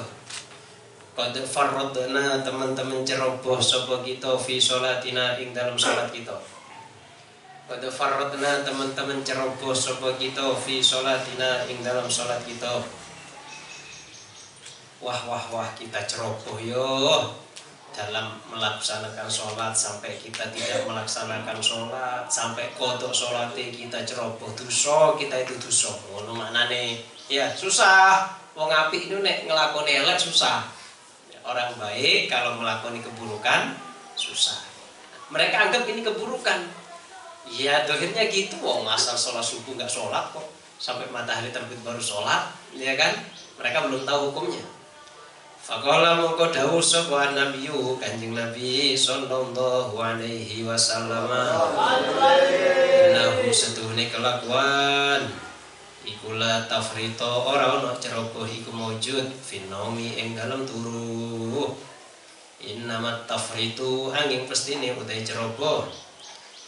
kode 1.16 1.40
farrodna 1.40 2.44
teman-teman 2.44 3.00
ceroboh 3.00 3.56
sopo 3.56 4.04
gitu 4.04 4.37
fi 4.37 4.60
sholatina 4.60 5.40
ing 5.40 5.56
dalam 5.56 5.72
sholat 5.72 6.12
kita. 6.12 6.37
Kode 7.64 7.88
farrodna 7.88 8.60
teman-teman 8.60 9.25
ceroboh 9.25 9.72
sopo 9.72 10.12
gitu 10.20 10.52
fi 10.60 10.84
sholatina 10.84 11.64
ing 11.64 11.80
dalam 11.80 12.04
sholat 12.12 12.44
kita. 12.44 12.84
Wah 15.00 15.20
wah 15.25 15.44
wah 15.49 15.68
kita 15.72 16.04
ceroboh 16.04 16.60
yo 16.60 17.25
dalam 18.00 18.33
melaksanakan 18.49 19.28
sholat 19.28 19.76
sampai 19.76 20.16
kita 20.16 20.49
tidak 20.57 20.88
melaksanakan 20.88 21.61
sholat 21.61 22.25
sampai 22.33 22.73
kodok 22.80 23.12
sholatnya 23.12 23.69
kita 23.69 24.00
ceroboh 24.09 24.49
duso 24.57 25.21
kita 25.21 25.45
itu 25.45 25.61
duso 25.61 25.92
ngono 26.09 26.33
maknane. 26.33 27.04
Ya 27.28 27.52
susah. 27.52 28.33
Wong 28.57 28.73
api 28.73 29.07
itu 29.07 29.21
nek 29.21 29.45
ngelakoni 29.45 30.00
elek 30.00 30.16
susah. 30.16 30.64
Orang 31.45 31.76
baik 31.76 32.33
kalau 32.33 32.57
melakoni 32.57 33.04
keburukan 33.04 33.76
susah. 34.16 34.64
Mereka 35.28 35.69
anggap 35.69 35.85
ini 35.85 36.00
keburukan. 36.00 36.61
Ya 37.52 37.85
akhirnya 37.85 38.25
gitu 38.33 38.57
wong 38.64 38.88
asal 38.88 39.14
sholat 39.14 39.45
subuh 39.45 39.76
nggak 39.76 39.92
sholat 39.92 40.33
kok. 40.33 40.49
Sampai 40.80 41.04
matahari 41.12 41.52
terbit 41.52 41.76
baru 41.85 42.00
sholat 42.00 42.49
ya 42.73 42.97
kan? 42.97 43.12
Mereka 43.61 43.85
belum 43.92 44.09
tahu 44.09 44.33
hukumnya 44.33 44.79
Faqala 45.60 46.16
mongko 46.16 46.48
dawuh 46.48 46.80
sapa 46.80 47.36
Nabi 47.36 47.68
Kanjeng 48.00 48.32
Nabi 48.32 48.96
sallallahu 48.96 49.92
alaihi 49.92 50.64
wasallam. 50.64 51.28
Nahu 53.12 53.44
setuhne 53.52 54.08
kelakuan. 54.08 55.20
Iku 56.00 56.40
la 56.40 56.64
tafrito 56.64 57.28
ora 57.44 57.76
ana 57.76 57.92
ceroboh 58.00 58.48
iku 58.48 58.72
maujud 58.72 59.28
finomi 59.36 60.16
ing 60.16 60.32
dalem 60.32 60.64
turu. 60.64 61.76
Innamat 62.64 63.28
tafritu 63.28 64.08
angin 64.16 64.48
pestine 64.48 64.96
utai 64.96 65.20
ceroboh. 65.20 65.84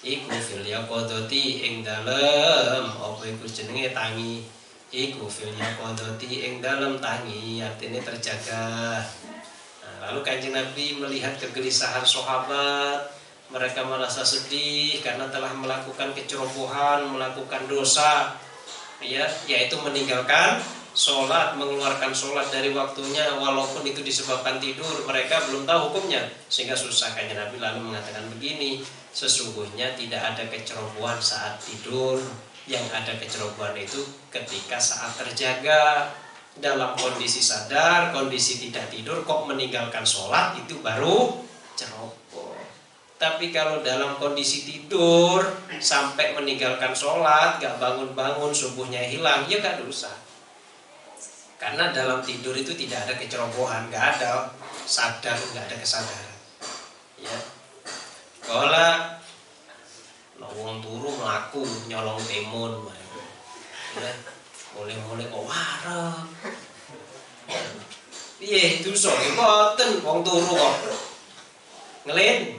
Iku 0.04 0.36
fil 0.36 0.68
yaqadati 0.68 1.64
ing 1.64 1.80
dalem 1.80 2.84
apa 2.92 3.24
iku 3.24 3.48
jenenge? 3.48 3.96
Tangi 3.96 4.44
iku 4.92 5.24
fil 5.24 5.56
yaqadati 5.56 6.44
ing 6.44 6.60
dalam 6.60 7.00
tangi 7.00 7.64
artinya 7.64 7.98
terjaga. 8.04 9.00
Nah, 9.80 9.96
lalu 10.08 10.20
kanjeng 10.20 10.52
Nabi 10.52 11.00
melihat 11.00 11.40
kegelisahan 11.40 12.04
sahabat. 12.04 13.24
Mereka 13.52 13.84
merasa 13.84 14.24
sedih 14.24 15.04
karena 15.04 15.28
telah 15.28 15.52
melakukan 15.52 16.16
kecerobohan 16.16 17.04
melakukan 17.12 17.68
dosa 17.68 18.32
ya 19.04 19.28
yaitu 19.44 19.76
meninggalkan 19.84 20.56
sholat 20.96 21.60
mengeluarkan 21.60 22.16
sholat 22.16 22.48
dari 22.48 22.72
waktunya. 22.72 23.32
Walaupun 23.36 23.84
itu 23.84 24.00
disebabkan 24.00 24.56
tidur 24.56 25.04
mereka 25.04 25.40
belum 25.48 25.68
tahu 25.68 25.92
hukumnya 25.92 26.32
sehingga 26.48 26.76
susah 26.76 27.12
kanjeng 27.12 27.40
Nabi 27.40 27.60
lalu 27.60 27.92
mengatakan 27.92 28.24
begini 28.32 28.80
sesungguhnya 29.12 29.96
tidak 30.00 30.32
ada 30.32 30.48
kecerobohan 30.48 31.20
saat 31.20 31.60
tidur 31.60 32.16
yang 32.70 32.84
ada 32.94 33.18
kecerobohan 33.18 33.74
itu 33.74 33.98
ketika 34.30 34.78
saat 34.78 35.18
terjaga 35.18 36.14
dalam 36.58 36.92
kondisi 36.94 37.40
sadar, 37.40 38.12
kondisi 38.12 38.60
tidak 38.68 38.92
tidur, 38.92 39.24
kok 39.24 39.48
meninggalkan 39.48 40.04
sholat 40.04 40.54
itu 40.60 40.78
baru 40.84 41.42
ceroboh. 41.74 42.54
Tapi 43.16 43.54
kalau 43.54 43.80
dalam 43.80 44.18
kondisi 44.18 44.66
tidur 44.66 45.42
sampai 45.78 46.34
meninggalkan 46.34 46.90
sholat, 46.90 47.62
gak 47.62 47.78
bangun-bangun, 47.78 48.50
subuhnya 48.50 48.98
hilang, 48.98 49.46
ya 49.46 49.62
gak 49.62 49.80
dosa. 49.80 50.10
Karena 51.56 51.94
dalam 51.94 52.18
tidur 52.26 52.52
itu 52.58 52.74
tidak 52.74 53.06
ada 53.06 53.14
kecerobohan, 53.14 53.86
gak 53.94 54.18
ada 54.18 54.50
sadar, 54.84 55.38
gak 55.54 55.70
ada 55.70 55.76
kesadaran. 55.78 56.36
Ya. 57.22 57.38
Kalau 58.42 59.21
wong 60.50 60.82
turu 60.82 61.08
melaku 61.14 61.62
nyolong 61.86 62.18
timun. 62.26 62.72
Ya 63.98 64.10
mulai-mulai 64.72 65.28
kok 65.28 65.44
wareg 65.44 66.24
piye 68.40 68.80
dosa 68.80 69.12
iki? 69.20 69.36
Boten 69.38 69.90
wong 70.02 70.24
turu 70.24 70.52
kok. 70.56 70.74
Ngelin? 72.08 72.58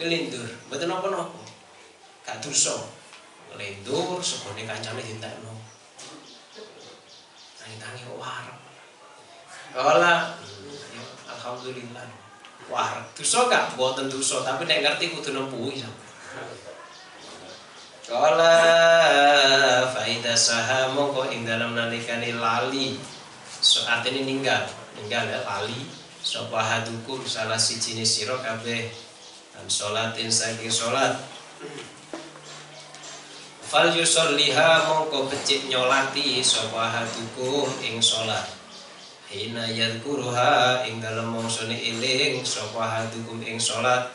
Ngelindur 0.00 0.48
mboten 0.66 0.88
napa-napa. 0.90 1.40
Gak 2.26 2.40
dosa. 2.42 2.74
Ngelindur 3.52 4.18
segone 4.18 4.66
kancane 4.66 5.04
dintekno 5.04 5.54
tangi-tangi 7.60 8.04
kok 8.04 8.18
wareg 8.20 8.58
Kala 9.74 10.38
alhamdulillah. 11.28 12.06
Wareg 12.72 13.06
dosa 13.14 13.38
gak? 13.52 13.76
Boten 13.76 14.08
dosa 14.08 14.40
tapi 14.42 14.64
nek 14.64 14.82
ngerti 14.82 15.12
kudu 15.12 15.30
nempuhi 15.36 15.84
Kala 18.04 18.56
faida 19.88 20.36
saha 20.36 20.92
mongko 20.92 21.32
ing 21.32 21.48
dalam 21.48 21.72
nalikani 21.72 22.36
lali. 22.36 23.00
So 23.64 23.84
artinya 23.88 24.24
ninggal. 24.24 24.64
Ninggal 25.00 25.24
ya 25.28 25.40
lali. 25.44 25.88
Sapa 26.24 26.60
hadukum 26.60 27.24
salah 27.24 27.60
si 27.60 27.80
jenis 27.80 28.20
sira 28.20 28.36
kabeh. 28.40 28.88
Dan 29.56 29.66
salatin 29.70 30.28
saking 30.28 30.72
salat 30.72 31.16
fal 33.74 33.90
yusolliha 33.90 34.86
mongko 34.86 35.26
becik 35.26 35.66
nyolati 35.66 36.38
sapa 36.38 36.94
hadukum 36.94 37.66
ing 37.82 37.98
salat 37.98 38.46
hina 39.26 39.66
yadkuruha 39.66 40.86
ing 40.86 41.02
dalem 41.02 41.34
mangsane 41.34 41.74
eling 41.74 42.46
sapa 42.46 42.86
hadukum 42.86 43.42
ing 43.42 43.58
salat 43.58 44.14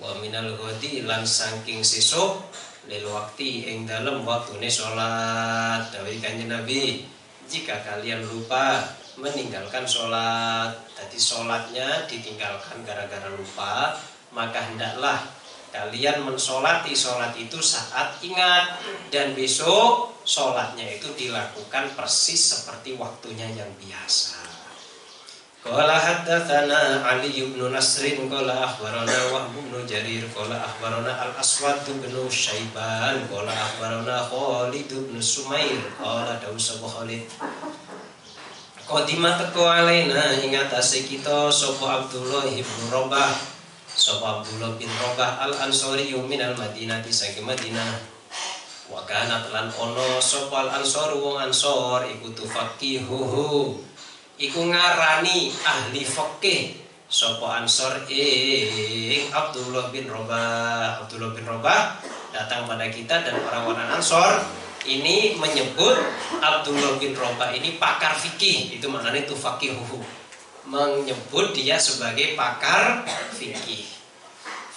wa 0.00 0.16
minal 0.24 0.48
ghadi 0.56 1.04
lan 1.04 1.28
saking 1.28 1.84
sesuk 1.84 2.40
lil 2.88 3.04
waktu 3.12 3.68
ing 3.68 3.84
dalam 3.84 4.24
waktu 4.24 4.56
ini 4.56 4.70
sholat 4.72 5.92
dari 5.92 6.16
kanjeng 6.24 6.48
Nabi 6.48 7.04
jika 7.44 7.84
kalian 7.84 8.24
lupa 8.24 8.80
meninggalkan 9.20 9.84
sholat 9.84 10.72
jadi 10.96 11.18
sholatnya 11.20 11.88
ditinggalkan 12.08 12.80
gara-gara 12.88 13.28
lupa 13.28 13.92
maka 14.32 14.72
hendaklah 14.72 15.20
kalian 15.68 16.24
mensolati 16.24 16.96
sholat 16.96 17.36
itu 17.36 17.60
saat 17.60 18.16
ingat 18.24 18.80
dan 19.12 19.36
besok 19.36 20.16
sholatnya 20.24 20.88
itu 20.88 21.12
dilakukan 21.12 21.92
persis 21.92 22.56
seperti 22.56 22.96
waktunya 22.96 23.52
yang 23.52 23.68
biasa 23.76 24.47
Haddatsana 25.68 27.04
Ali 27.04 27.44
bin 27.44 27.60
Nasrin 27.68 28.24
qala 28.32 28.56
akhbarana 28.64 29.28
Wahb 29.28 29.52
bin 29.52 29.76
Jarir 29.84 30.24
qala 30.32 30.56
akhbarana 30.64 31.12
Al 31.12 31.36
Aswad 31.36 31.84
bin 31.84 32.08
Syaiban 32.32 33.28
qala 33.28 33.52
akhbarana 33.52 34.24
Khalid 34.32 34.88
bin 34.88 35.20
Sumair 35.20 35.76
qala 36.00 36.40
Daus 36.40 36.72
Khalid? 36.80 37.28
Qadimah 38.88 39.36
teko 39.36 39.68
alaina 39.68 40.40
ing 40.40 40.56
atase 40.56 41.04
kita 41.04 41.52
sapa 41.52 42.00
Abdullah 42.00 42.48
bin 42.48 42.64
Rabah 42.88 43.36
sapa 43.92 44.40
Abdullah 44.40 44.72
bin 44.80 44.88
Rabah 44.88 45.44
Al 45.44 45.52
Ansari 45.68 46.16
min 46.16 46.40
al 46.40 46.56
Madinah. 46.56 47.04
Saking 47.04 47.44
Madinah 47.44 48.16
wa 48.88 49.04
kana 49.04 49.44
ono 49.76 50.16
sapa 50.16 50.64
Al 50.64 50.80
Ansar 50.80 51.12
wong 51.12 51.36
Ansor 51.36 52.08
iku 52.08 52.32
tufaqihuhu 52.32 53.87
iku 54.38 54.70
ngarani 54.70 55.50
ahli 55.66 56.02
fikih. 56.06 56.86
Sapa 57.08 57.64
Ansor 57.64 58.04
ing 58.12 59.32
Abdullah 59.32 59.88
bin 59.88 60.04
Robah 60.12 61.00
Abdullah 61.00 61.32
bin 61.32 61.40
Robah 61.48 61.96
datang 62.36 62.68
pada 62.68 62.84
kita 62.92 63.24
dan 63.24 63.32
orang-orang 63.48 63.96
Ansor 63.96 64.44
ini 64.84 65.32
menyebut 65.40 65.96
Abdullah 66.36 67.00
bin 67.00 67.16
Robah 67.16 67.50
ini 67.56 67.80
pakar 67.80 68.12
fikih. 68.12 68.76
Itu 68.76 68.92
maknanya 68.92 69.24
itu 69.24 69.32
fakihuhu. 69.32 70.04
Menyebut 70.68 71.56
dia 71.56 71.80
sebagai 71.80 72.36
pakar 72.36 73.08
fikih. 73.32 73.88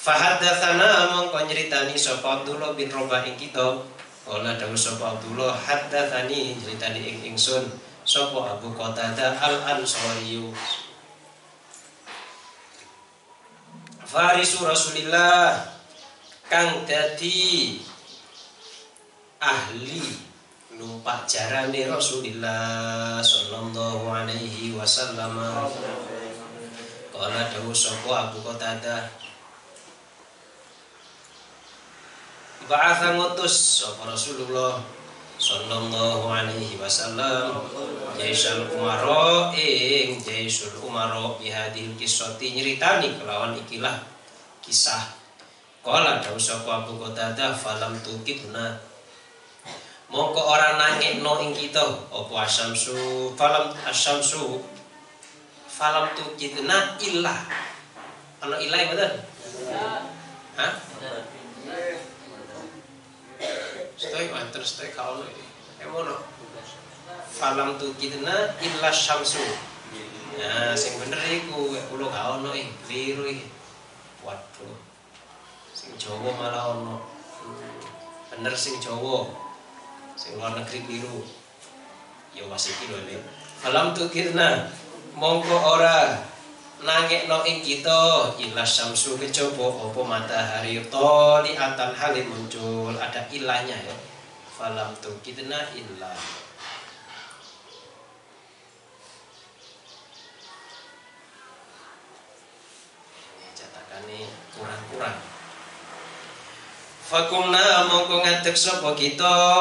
Fahadatsana 0.01 1.13
mongko 1.13 1.45
nyritani 1.45 1.99
sapa 1.99 2.41
Abdullah 2.41 2.73
bin 2.79 2.87
Robah 2.87 3.27
ing 3.27 3.35
kita. 3.35 3.75
Kala 4.23 4.55
dawuh 4.55 4.79
sapa 4.79 5.19
Abdullah 5.19 5.51
haddatsani 5.51 6.55
nyritani 6.63 6.99
ing 7.03 7.35
ingsun 7.35 7.90
Sopo 8.01 8.41
Abu 8.41 8.73
Qatadah 8.73 9.37
Al 9.37 9.57
Ansori 9.77 10.41
Farisu 14.11 14.67
Rasulillah 14.67 15.61
kang 16.51 16.83
dadi 16.83 17.79
ahli 19.39 20.03
numpak 20.75 21.29
jarane 21.29 21.87
Rasulillah 21.87 23.23
sallallahu 23.23 24.11
alaihi 24.11 24.75
wasallam. 24.75 25.37
Kala 27.13 27.53
dawuh 27.53 27.71
sapa 27.71 28.33
Abu 28.33 28.41
Qatadah 28.41 29.13
Ba'atha 32.65 33.13
ngutus 33.13 33.85
sapa 33.85 34.09
Rasulullah 34.09 34.81
sallallahu 35.41 36.29
alaihi 36.29 36.77
wasallam. 36.77 37.65
Jaisul 38.13 38.69
Umaro 38.77 39.49
ing 39.57 40.21
Jaisul 40.21 40.77
Umaro 40.85 41.41
bihadil 41.41 41.97
kisoti 41.97 42.53
nyeritani 42.53 43.17
kelawan 43.17 43.57
ikilah 43.57 43.97
kisah. 44.61 45.17
Kala 45.81 46.21
dawuh 46.21 46.37
sapa 46.37 46.85
Abu 46.85 47.01
Qatadah 47.01 47.57
falam 47.57 47.97
tukibna 48.05 48.77
mongko 50.13 50.37
ora 50.37 50.77
no 50.77 51.33
ing 51.41 51.57
kita 51.57 51.81
apa 52.13 52.33
asamsu 52.45 53.33
falam 53.33 53.73
asamsu 53.89 54.61
falam 55.65 56.13
tu 56.13 56.21
kitna 56.37 56.93
ilah. 57.01 57.41
Ana 58.45 58.61
ilah 58.61 58.79
betul 58.93 59.13
Hah? 60.61 60.90
Stay 64.01 64.33
wanter 64.33 64.65
stay 64.65 64.89
kau 64.97 65.21
Emono 65.77 66.17
Falam 67.37 67.77
tu 67.77 67.93
kitna 68.01 68.49
illa 68.57 68.89
syamsu. 68.89 69.37
Nah, 70.41 70.73
sing 70.73 70.97
bener 70.97 71.21
iku 71.29 71.69
ulo 71.93 72.09
gak 72.09 72.41
ono 72.41 72.49
ing 72.57 72.73
keliru 72.89 73.29
iki. 73.29 73.45
Waduh. 74.25 74.73
Sing 75.69 75.93
Jawa 76.01 76.33
malah 76.33 76.73
ono. 76.73 76.97
Bener 78.33 78.57
sing 78.57 78.81
Jawa. 78.81 79.29
Sing 80.17 80.33
luar 80.41 80.57
negeri 80.57 80.81
biru 80.89 81.21
ya 82.31 82.47
masih 82.47 82.71
kilo 82.79 82.95
ini 83.03 83.19
alam 83.67 83.91
kirna 83.91 84.71
mongko 85.19 85.51
ora 85.51 86.15
no 87.29 87.45
ing 87.45 87.61
kita. 87.61 88.33
Ilah 88.41 88.65
samsu 88.65 89.17
kecoba 89.17 89.89
opo 89.89 90.01
matahari 90.01 90.81
di 91.45 91.51
atan 91.53 91.93
halim 91.93 92.27
muncul. 92.29 92.93
Ada 92.97 93.29
ilahnya 93.29 93.77
ya. 93.77 93.95
Falam 94.57 94.93
kirna 95.25 95.57
ilah 95.73 96.17
catakannya 103.57 104.29
kurang-kurang 104.53 105.40
Fakumna 107.11 107.91
mongko 107.91 108.23
ngadeg 108.23 108.55
sapa 108.55 108.95
kita 108.95 109.59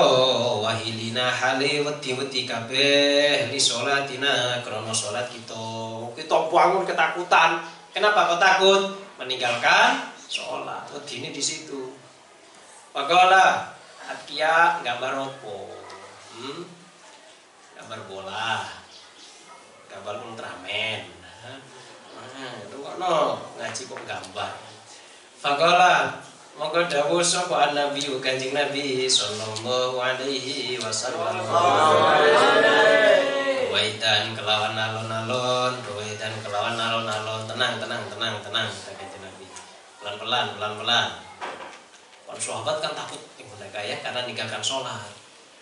wahilina 0.62 1.34
hale 1.34 1.82
wedi-wedi 1.82 2.46
kabeh 2.46 3.50
li 3.50 3.58
salatina 3.58 4.62
krana 4.62 4.94
salat 4.94 5.26
kita. 5.26 5.58
Kita 6.14 6.46
bangun 6.46 6.86
ketakutan. 6.86 7.58
Kenapa 7.90 8.30
kau 8.30 8.38
takut? 8.38 8.82
Meninggalkan 9.18 10.14
sholat. 10.30 10.94
Wedine 10.94 11.34
di 11.34 11.42
situ. 11.42 11.90
Pagola 12.94 13.74
Atkia 14.06 14.78
gambar 14.86 15.18
opo? 15.18 15.74
Hmm? 16.38 16.62
Gambar 17.74 17.98
bola. 18.06 18.62
Gambar 19.90 20.22
Ultraman. 20.22 21.02
Nah, 22.14 22.52
itu 22.62 22.78
ngaji 23.58 23.82
kok 23.90 24.02
gambar. 24.06 24.54
Fagola 25.42 26.29
Monggo 26.60 26.84
dawuh 26.92 27.24
sapa 27.24 27.72
Nabi 27.72 28.04
Kanjeng 28.20 28.52
Nabi 28.52 29.08
sallallahu 29.08 29.96
alaihi 29.96 30.76
wasallam. 30.76 31.40
Waidan 33.72 34.36
kelawan 34.36 34.76
alon-alon, 34.76 35.72
waidan 35.96 36.36
kelawan 36.44 36.76
alon-alon, 36.76 37.48
tenang 37.48 37.80
tenang 37.80 38.04
tenang 38.12 38.44
tenang 38.44 38.68
Kanjeng 38.68 39.24
Nabi. 39.24 39.48
Pelan-pelan 40.04 40.60
pelan-pelan. 40.60 41.08
Para 42.28 42.36
sahabat 42.36 42.76
kan 42.84 42.92
takut 42.92 43.24
mereka 43.40 43.80
ya 43.80 43.96
karena 44.04 44.28
ninggalkan 44.28 44.60
sholat. 44.60 45.08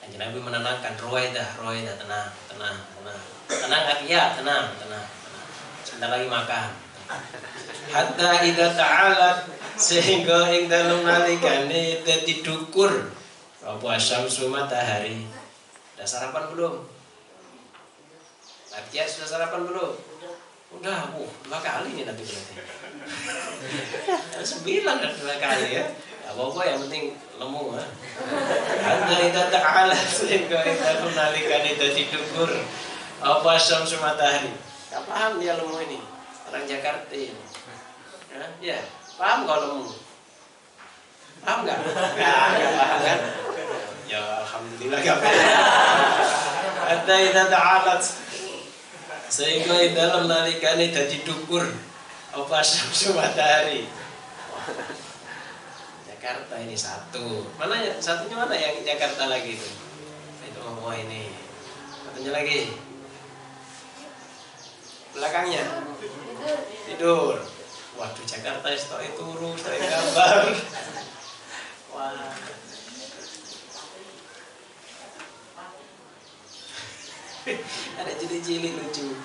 Kanjeng 0.02 0.18
Nabi 0.18 0.42
menenangkan 0.42 0.98
ruwaidah, 0.98 1.62
ruwaidah 1.62 1.94
tenang, 1.94 2.34
tenang, 2.50 2.74
tenang. 2.98 3.22
Tenang 3.46 4.02
ya, 4.02 4.34
tenang, 4.34 4.74
tenang, 4.82 5.06
tenang. 5.06 5.46
Sebentar 5.86 6.10
lagi 6.10 6.26
makan. 6.26 6.87
Hatta 7.88 8.44
idza 8.44 8.76
ta'alat 8.76 9.48
sehingga 9.80 10.52
ing 10.52 10.68
dalem 10.68 11.08
nalikane 11.08 12.04
dadi 12.04 12.44
dukur 12.44 13.08
apa 13.64 13.96
syamsu 13.96 14.52
matahari? 14.52 15.24
Udah 15.96 16.04
sarapan 16.04 16.52
belum? 16.52 16.74
Nadia 18.68 19.02
sudah 19.08 19.28
sarapan 19.28 19.64
belum? 19.64 19.92
Udah 20.76 21.16
uh 21.16 21.30
dua 21.48 21.58
kali 21.64 21.96
nih 21.96 22.04
nanti 22.04 22.22
berarti. 22.28 22.54
Sembilan 24.44 24.96
dan 25.00 25.12
dua 25.16 25.36
kali 25.40 25.68
ya. 25.80 25.84
Apa 26.28 26.40
apa 26.44 26.60
yang 26.68 26.78
penting 26.84 27.16
lemu 27.40 27.62
ha. 27.72 27.84
Anda 28.84 29.16
itu 29.32 29.42
ta'ala 29.48 29.96
sehingga 29.96 30.60
ing 30.60 30.76
dalem 30.76 31.10
nalikane 31.16 31.72
dadi 31.72 32.04
dukur 32.12 32.52
apa 33.24 33.56
syamsu 33.56 33.96
matahari? 33.96 34.52
Gak 34.92 35.08
paham 35.08 35.40
dia 35.40 35.56
lemu 35.56 35.76
ini 35.88 36.17
orang 36.48 36.64
Jakarta 36.64 37.14
ini 37.14 37.44
ya 38.64 38.80
Paham 39.18 39.50
kalau 39.50 39.66
kamu? 39.82 39.98
Paham 41.42 41.58
nggak? 41.66 41.78
Nggak, 41.82 42.72
paham 42.78 42.98
kan? 43.02 43.18
Ya 44.06 44.22
alhamdulillah 44.46 44.98
gak 45.02 45.18
paham. 45.18 45.38
Hatta 46.86 47.14
idza 47.18 47.44
ta'alat 47.50 48.02
sehingga 49.28 49.74
dalam 49.92 50.30
nalikane 50.30 50.94
dadi 50.94 51.26
dukur 51.26 51.66
apa 52.30 52.56
syamsu 52.62 53.12
matahari. 53.18 53.90
Jakarta 56.06 56.54
ini 56.62 56.78
satu. 56.78 57.50
Mana 57.58 57.82
ya? 57.82 57.98
Satunya 57.98 58.38
mana 58.38 58.54
yang 58.54 58.78
Jakarta 58.86 59.26
lagi 59.26 59.58
itu? 59.58 59.68
Itu 60.46 60.62
oh 60.62 60.94
ini. 60.94 61.34
Satunya 62.06 62.30
lagi. 62.30 62.70
Belakangnya. 65.12 65.62
Tidur. 66.86 67.36
Waduh 67.98 68.26
Jakarta 68.26 68.68
itu 68.70 68.86
turu, 69.18 69.58
saya 69.58 69.78
gambar. 69.82 70.54
Wah. 71.94 72.14
Ada 77.98 78.12
cili-cili 78.20 78.76
lucu. 78.76 79.16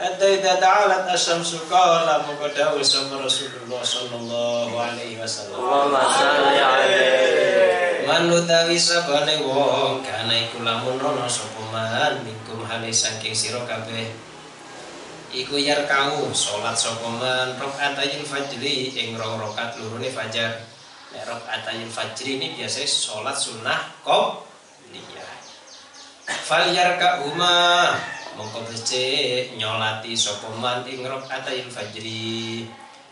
Hatta 0.00 0.26
idza 0.26 0.56
ta'alat 0.56 1.04
asy-syamsu 1.12 1.68
qala 1.68 2.24
muqaddahu 2.24 2.80
sama 2.80 3.20
Rasulullah 3.20 3.84
sallallahu 3.84 4.72
alaihi 4.72 5.20
wasallam. 5.20 5.60
Allahumma 5.60 6.02
shalli 6.16 6.56
alaihi. 6.56 8.06
Man 8.06 8.30
utawi 8.30 8.78
sabane 8.78 9.42
wong 9.42 10.00
kana 10.06 10.30
iku 10.30 10.62
lamun 10.62 10.94
ana 11.02 11.26
sapa 11.26 11.58
man 11.74 12.22
minkum 12.22 12.62
hale 12.62 12.94
saking 12.94 13.34
sira 13.34 13.66
kabeh 13.66 14.14
iku 15.34 15.58
yar 15.58 15.86
kau 15.88 16.30
salat 16.30 16.76
sapa 16.78 17.08
man? 17.08 17.58
Rakaatayil 17.58 18.22
fajri 18.22 18.94
ing 18.94 19.18
rong 19.18 19.42
rakaat 19.42 19.80
lurune 19.80 20.10
fajar. 20.12 20.62
Nek 21.14 21.24
rakaatayil 21.26 21.90
fajri 21.90 22.38
ini 22.38 22.54
biasanya 22.54 22.86
salat 22.86 23.36
sunnah 23.38 23.80
qabliyah. 24.06 25.32
Fal 26.26 26.70
yarka 26.70 27.22
huma 27.26 27.94
mongko 28.36 28.66
becik 28.68 29.56
nyolati 29.56 30.12
sapa 30.12 30.52
man 30.58 30.84
ing 30.86 31.02
rakaatayil 31.02 31.70
fajri. 31.72 32.66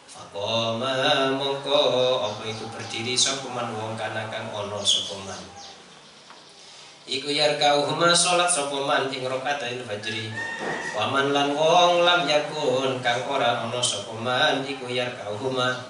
Faqama 0.05 1.35
mongko 1.35 1.81
apa 2.23 2.43
itu 2.47 2.69
berdiri 2.71 3.19
sapa 3.19 3.51
man? 3.51 3.73
Wong 3.75 3.99
kana 3.99 4.31
kang 4.31 4.53
ana 4.55 4.79
Iku 7.05 7.29
yarkauhuma 7.29 8.17
sholat 8.17 8.49
sopoman 8.49 9.13
ing 9.13 9.29
rokaatain 9.29 9.85
fajri. 9.85 10.33
Waman 10.97 11.37
lan 11.37 11.53
wong 11.53 12.01
lam 12.01 12.25
yakun 12.25 12.97
kang 13.05 13.21
ora 13.29 13.61
ono 13.69 13.85
sopoman 13.85 14.65
iku 14.65 14.89
yarkauhuma 14.89 15.85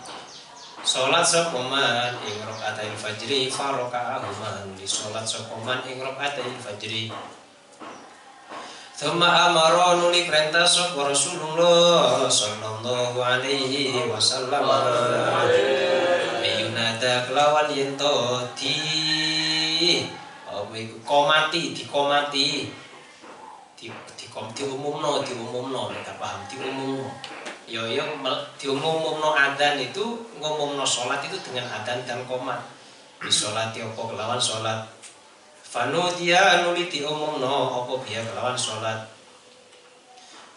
Sholat 0.83 1.23
sopoman 1.23 2.19
ing 2.27 2.43
rokaatain 2.43 2.93
fajri 2.99 3.47
Farokaahuma 3.47 4.67
Di 4.75 4.83
sholat 4.83 5.23
sopoman 5.23 5.87
ing 5.87 6.03
rokaatain 6.03 6.59
fajri. 6.59 7.15
Thumma 8.99 9.55
amaro 9.55 10.03
nuli 10.03 10.27
perintah 10.27 10.67
sopo 10.67 11.07
Rasulullah 11.07 12.27
Sallallahu 12.27 13.23
alaihi 13.23 14.03
wasallam. 14.11 14.67
Ayunada 16.43 17.23
kelawan 17.31 17.71
yento 17.71 18.43
di 18.59 18.83
apa 20.75 20.83
iku 20.83 20.99
komati 21.07 21.71
dikomati. 21.71 22.67
Di 23.79 23.87
di 24.19 24.27
kom 24.27 24.51
diumumno 24.51 25.23
diumumno 25.23 25.95
nek 25.95 26.19
paham 26.19 26.43
diumumno. 26.51 27.07
Ya 27.71 27.87
ya 27.87 28.03
diumumno 28.59 29.39
adzan 29.39 29.79
itu 29.79 30.03
ngumumno 30.43 30.83
salat 30.83 31.23
itu 31.23 31.39
dengan 31.47 31.71
adzan 31.71 32.03
dan 32.03 32.27
komat. 32.27 32.59
Di 33.23 33.31
salat 33.31 33.71
apa 33.71 34.03
kelawan 34.03 34.43
salat 34.43 34.83
Fanutia 35.63 36.67
nuliti 36.67 37.07
umumno 37.07 37.83
opo 37.83 37.99
biya 38.03 38.23
kelawan 38.23 38.55
sholat 38.55 39.14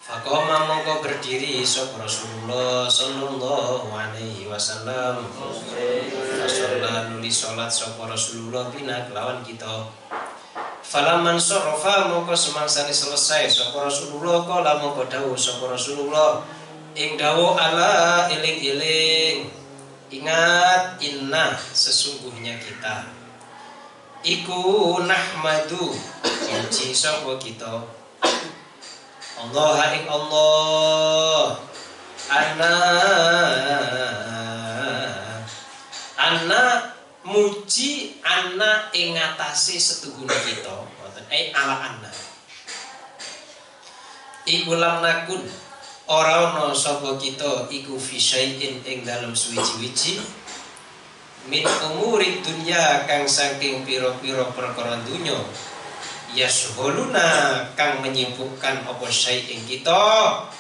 Fakoma 0.08 0.64
mongko 0.64 1.04
berdiri 1.04 1.68
sop 1.68 2.00
Rasulullah 2.00 2.88
sallallahu 2.88 3.92
alaihi 3.92 4.48
wasallam. 4.48 5.20
Fasolla 5.36 7.12
nuli 7.12 7.28
sholat 7.28 7.68
sop 7.68 8.00
Rasulullah 8.00 8.72
bina 8.72 9.04
kelawan 9.12 9.44
kita. 9.44 9.84
Falaman 10.80 11.36
sorofa 11.36 12.08
mongko 12.08 12.32
semangsani 12.32 12.96
selesai 12.96 13.52
sop 13.52 13.76
Rasulullah 13.76 14.48
Kala 14.48 14.80
mongko 14.80 15.12
dawu 15.12 15.36
sop 15.36 15.68
Rasulullah. 15.68 16.40
Ing 16.96 17.20
dawu 17.20 17.60
ala 17.60 18.32
iling-iling 18.32 19.52
Ingat 20.08 21.04
inna 21.04 21.52
sesungguhnya 21.76 22.56
kita. 22.64 23.12
Iku 24.24 25.04
nahmadu 25.04 25.92
muji 26.48 26.96
sapa 26.96 27.36
kita 27.36 27.97
Allah 29.38 29.78
ing 29.94 30.06
Allah. 30.10 31.62
Ana 32.28 32.74
ana 36.18 36.62
muji 37.24 38.20
ana 38.26 38.90
ing 38.92 39.14
ngatasi 39.14 39.78
setugune 39.78 40.34
kita. 40.34 40.76
Eh 41.28 41.52
ala 41.52 41.94
ana 41.94 42.12
iku 44.48 44.80
lam 44.80 45.04
nakun. 45.04 45.44
Ora 46.08 46.56
ana 46.56 46.72
sapa 46.72 47.20
kita 47.20 47.68
iku 47.68 48.00
fi 48.00 48.18
ing 48.88 49.04
dalam 49.04 49.36
suwi-wiji 49.36 50.24
min 51.48 51.64
umuri 51.64 52.44
dunya 52.44 53.08
kang 53.08 53.24
saking 53.24 53.88
piro-piro 53.88 54.52
perkara 54.52 55.00
dunya 55.08 55.36
yasholuna 56.38 57.66
kang 57.74 58.06
menyibukkan 58.06 58.86
apa 58.86 59.08
ing 59.34 59.66
kita 59.66 60.06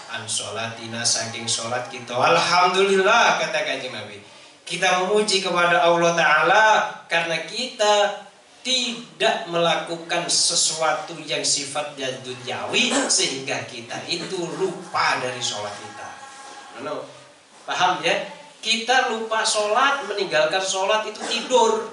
an 0.09 0.25
sholatina 0.25 1.05
saking 1.05 1.45
sholat 1.45 1.85
kita 1.93 2.17
alhamdulillah 2.17 3.37
kata 3.37 3.61
kanjeng 3.61 3.93
Nabi 3.93 4.17
kita 4.65 5.05
memuji 5.05 5.45
kepada 5.45 5.85
Allah 5.85 6.11
Ta'ala 6.17 6.65
karena 7.05 7.45
kita 7.45 8.25
tidak 8.65 9.47
melakukan 9.47 10.27
sesuatu 10.27 11.15
yang 11.23 11.39
sifatnya 11.39 12.11
duniawi 12.19 12.91
sehingga 13.07 13.63
kita 13.63 13.95
itu 14.11 14.35
lupa 14.59 15.23
dari 15.23 15.39
sholat 15.39 15.71
kita. 15.71 16.07
Paham 17.63 18.03
ya? 18.03 18.11
kita 18.67 19.13
lupa 19.13 19.45
sholat 19.47 20.03
meninggalkan 20.09 20.59
sholat 20.59 21.07
itu 21.07 21.21
tidur 21.29 21.87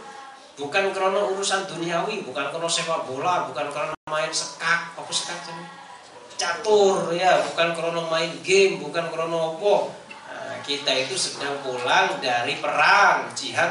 bukan 0.55 0.95
karena 0.95 1.21
urusan 1.35 1.67
duniawi 1.67 2.23
bukan 2.23 2.51
karena 2.55 2.69
sepak 2.71 3.07
bola 3.11 3.51
bukan 3.51 3.67
karena 3.71 3.95
main 4.11 4.31
sekak. 4.31 4.95
Apa 4.95 5.11
sekak 5.11 5.38
catur 6.38 7.11
ya. 7.14 7.43
Bukan 7.51 7.75
karena 7.75 8.01
main 8.07 8.33
game 8.43 8.79
bukan 8.79 9.11
karena 9.11 9.38
apa. 9.55 9.75
Nah, 10.35 10.57
kita 10.67 10.93
itu 10.95 11.14
sedang 11.14 11.59
pulang 11.62 12.19
dari 12.23 12.59
perang 12.59 13.31
jihad 13.35 13.71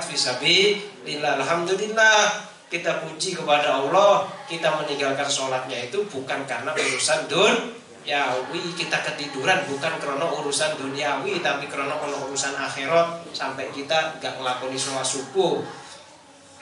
lillah 1.03 1.35
alhamdulillah 1.35 2.47
kita 2.71 3.03
puji 3.03 3.35
kepada 3.35 3.83
Allah 3.83 4.23
kita 4.47 4.71
meninggalkan 4.79 5.27
sholatnya 5.27 5.91
itu 5.91 6.07
bukan 6.07 6.47
karena 6.47 6.71
urusan 6.71 7.27
dun 7.27 7.55
Ya, 8.03 8.35
kita 8.75 8.99
ketiduran. 8.99 9.63
Bukan 9.63 9.95
karena 9.95 10.27
urusan 10.27 10.75
duniawi 10.75 11.39
tapi 11.39 11.71
karena 11.71 11.95
urusan 11.95 12.51
akhirat. 12.51 13.23
Sampai 13.31 13.71
kita 13.71 14.19
gak 14.19 14.43
ngelakoni 14.43 14.75
sholat 14.75 15.07
subuh 15.07 15.63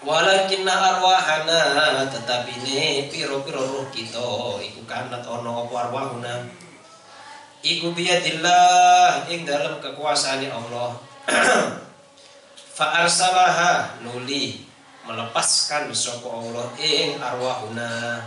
walakinna 0.01 0.73
arwahana 0.73 2.05
tetapi 2.09 2.51
ini 2.65 3.07
piro-piro 3.09 3.61
roh 3.61 3.87
kita. 3.93 4.57
Iku 4.61 4.85
kanat 4.89 5.25
ono 5.25 5.65
apa 5.67 5.89
arwahuna? 5.89 6.33
Iku 7.61 7.93
biadillah 7.93 9.29
ing 9.29 9.45
dalam 9.45 9.77
kekuasaan 9.77 10.49
Allah. 10.49 10.97
Fa 12.77 13.05
arsalaha 13.05 14.01
nuli 14.01 14.65
melepaskan 15.05 15.93
sapa 15.93 16.25
Allah 16.29 16.65
ing 16.81 17.21
arwahuna. 17.21 18.25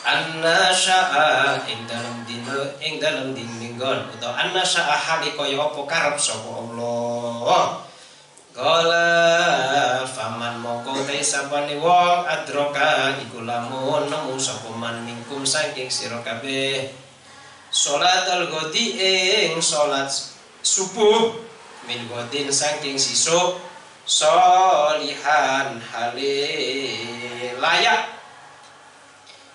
Anna 0.00 0.72
sya'a 0.72 1.60
ing 1.68 1.84
dalam 1.84 2.24
dino 2.24 2.56
ing 2.80 2.96
dalam 2.96 3.36
dindinggon 3.36 4.08
atau 4.16 4.32
anna 4.32 4.64
sya'a 4.64 4.96
hali 4.96 5.36
kaya 5.36 5.60
apa 5.60 5.80
karep 5.84 6.16
sapa 6.16 6.48
Allah? 6.56 7.84
Kala 8.56 9.08
sapane 11.22 11.78
wong 11.78 12.26
adroka 12.26 13.14
iku 13.20 13.44
lamun 13.46 14.10
nemu 14.10 14.36
mingkum 15.06 15.46
saking 15.46 15.88
sira 15.88 16.20
kabeh. 16.20 16.90
Salat 17.70 18.26
al-ghadi 18.26 18.98
ing 18.98 19.62
salat 19.62 20.10
subuh 20.60 21.38
min 21.86 22.10
godin 22.10 22.50
saking 22.50 22.98
sisuk 22.98 23.62
solihan 24.02 25.78
hale 25.78 26.36
layak. 27.62 28.02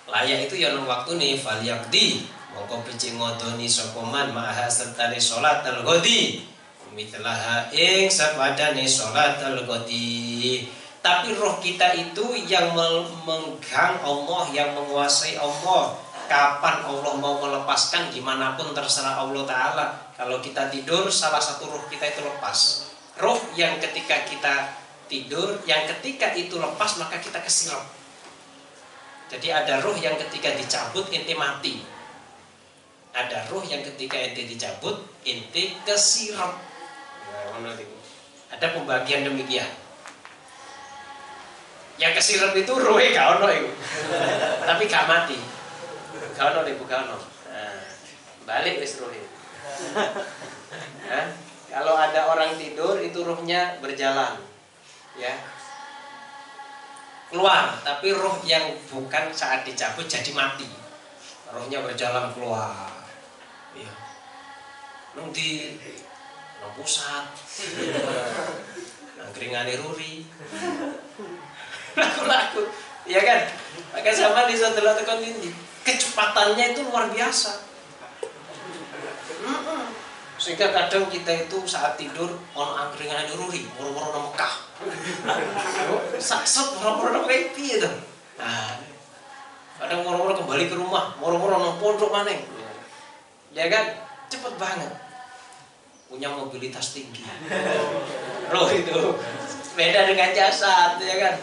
Layak 0.06 0.48
itu 0.48 0.64
ya 0.64 0.72
waktu 0.72 1.18
nih 1.18 1.34
falyakdi 1.36 2.36
mongko 2.56 2.80
pici 2.88 3.12
ngodoni 3.12 3.68
sokoman 3.68 4.32
maha 4.32 4.64
sertane 4.64 5.20
sholat 5.20 5.60
al 5.68 5.84
godi 5.84 6.40
mitlaha 6.96 7.68
ing 7.68 8.08
sapadane 8.08 8.88
sholat 8.88 9.36
al 9.44 9.60
godi 9.68 10.64
tapi 11.06 11.38
roh 11.38 11.62
kita 11.62 11.94
itu 11.94 12.34
yang 12.50 12.74
menggang 13.22 13.94
Allah 14.02 14.42
yang 14.50 14.74
menguasai 14.74 15.38
Allah 15.38 15.94
kapan 16.26 16.82
Allah 16.82 17.14
mau 17.22 17.38
melepaskan 17.38 18.10
di 18.10 18.18
mana 18.18 18.58
pun 18.58 18.74
terserah 18.74 19.22
Allah 19.22 19.46
Ta'ala 19.46 19.86
kalau 20.18 20.42
kita 20.42 20.66
tidur 20.74 21.06
salah 21.06 21.38
satu 21.38 21.70
roh 21.70 21.86
kita 21.86 22.10
itu 22.10 22.26
lepas 22.26 22.90
roh 23.22 23.38
yang 23.54 23.78
ketika 23.78 24.26
kita 24.26 24.54
tidur 25.06 25.62
yang 25.70 25.86
ketika 25.86 26.34
itu 26.34 26.58
lepas 26.58 26.98
maka 26.98 27.22
kita 27.22 27.38
kesiram 27.38 27.86
jadi 29.26 29.50
ada 29.50 29.82
ruh 29.82 29.98
yang 29.98 30.14
ketika 30.14 30.54
dicabut 30.54 31.10
inti 31.10 31.34
mati. 31.34 31.82
Ada 33.10 33.50
ruh 33.50 33.64
yang 33.66 33.82
ketika 33.82 34.14
inti 34.22 34.46
dicabut 34.46 35.02
inti 35.26 35.74
kesiram. 35.82 36.54
Ya, 37.26 37.74
ada 38.54 38.66
pembagian 38.70 39.26
demikian. 39.26 39.66
Yang 41.96 42.12
kesiram 42.20 42.52
itu 42.52 42.72
ruh 42.72 42.96
gak 43.00 43.40
ono 43.40 43.46
itu. 43.48 43.70
Tapi 44.64 44.82
gak 44.88 45.08
mati. 45.08 45.38
Gak 46.36 46.46
ono 46.52 46.60
ibu 46.68 46.84
gak 46.84 47.08
ono. 47.08 47.18
Nah, 47.52 47.80
balik 48.44 48.80
wis 48.80 49.00
ruh 49.00 49.12
nah, 51.10 51.26
kalau 51.72 51.94
ada 51.98 52.30
orang 52.30 52.54
tidur 52.54 53.00
itu 53.00 53.18
ruhnya 53.24 53.80
berjalan. 53.82 54.38
Ya, 55.16 55.32
keluar 57.30 57.82
tapi 57.82 58.14
roh 58.14 58.38
yang 58.46 58.78
bukan 58.86 59.34
saat 59.34 59.66
dicabut 59.66 60.06
jadi 60.06 60.30
mati 60.30 60.66
rohnya 61.50 61.82
berjalan 61.82 62.30
keluar 62.30 62.94
iya 63.74 63.90
di 65.34 65.74
nung 66.62 66.72
pusat 66.78 67.26
nangkringane 69.18 69.74
ruri 69.82 70.22
laku-laku 71.96 72.62
ya 73.08 73.20
kan 73.24 73.40
maka 73.96 74.12
sama 74.12 74.44
di 74.46 74.54
setelah 74.54 74.94
tekan 74.94 75.20
ini 75.24 75.50
kecepatannya 75.82 76.76
itu 76.76 76.80
luar 76.86 77.08
biasa 77.08 77.64
sehingga 80.36 80.68
kadang 80.68 81.08
kita 81.08 81.48
itu 81.48 81.64
saat 81.64 81.96
tidur 81.96 82.28
ono 82.52 82.72
angkringan 82.76 83.32
ruri 83.40 83.64
moro-moro 83.74 84.30
Mekah 84.30 84.66
Saksep 86.20 86.76
moro-moro 86.76 87.08
nang 87.16 87.24
piye 87.24 87.80
to? 87.80 87.88
Nah, 88.36 88.76
kadang 89.80 90.04
moro-moro 90.04 90.36
kembali 90.36 90.68
ke 90.68 90.76
rumah, 90.76 91.16
moro-moro 91.16 91.56
nang 91.56 91.80
pondok 91.80 92.12
maneh. 92.12 92.44
Ya 93.56 93.72
kan? 93.72 93.96
Cepet 94.28 94.52
banget. 94.60 94.92
Punya 96.12 96.28
mobilitas 96.28 96.92
tinggi. 96.92 97.24
Loh 98.52 98.68
itu 98.68 99.16
beda 99.72 100.00
dengan 100.12 100.30
jasad, 100.36 101.00
ya 101.00 101.16
kan? 101.24 101.34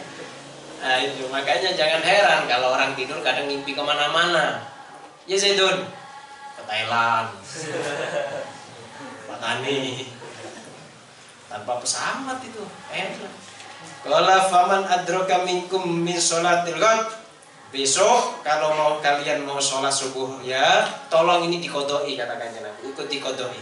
Nah 0.84 1.00
itu. 1.00 1.24
Makanya 1.32 1.72
jangan 1.72 2.04
heran 2.04 2.44
kalau 2.44 2.76
orang 2.76 2.92
tidur 2.92 3.24
kadang 3.24 3.48
mimpi 3.48 3.72
ke 3.72 3.80
mana-mana. 3.80 4.60
Ya 5.24 5.40
Zaidun 5.40 5.88
ke 6.54 6.62
Thailand, 6.68 7.32
Patani, 9.24 10.04
tanpa 11.48 11.80
pesawat 11.80 12.38
itu. 12.44 12.60
Enak. 12.92 13.32
Kalau 14.04 14.20
faman 14.52 14.84
adroka 14.84 15.48
minkum 15.48 16.04
min 16.04 16.20
sholatil 16.20 16.76
ghad 16.76 17.08
besok 17.72 18.44
kalau 18.44 18.76
mau 18.76 18.92
kalian 19.00 19.42
mau 19.42 19.58
sholat 19.58 19.90
subuh 19.90 20.38
ya 20.46 20.86
tolong 21.08 21.48
ini 21.48 21.64
dikodoi 21.64 22.12
katakan 22.12 22.52
Nabi. 22.60 22.92
Ikut 22.92 23.08
dikodoi. 23.08 23.60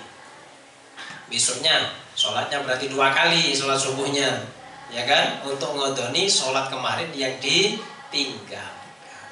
Besoknya 1.31 1.95
sholatnya 2.19 2.67
berarti 2.67 2.91
dua 2.91 3.15
kali 3.15 3.55
sholat 3.55 3.79
subuhnya 3.79 4.43
ya 4.93 5.03
kan? 5.09 5.43
Untuk 5.49 5.73
ngodoni 5.75 6.29
sholat 6.29 6.69
kemarin 6.69 7.11
yang 7.17 7.35
di 7.41 7.81
tinggal 8.13 8.83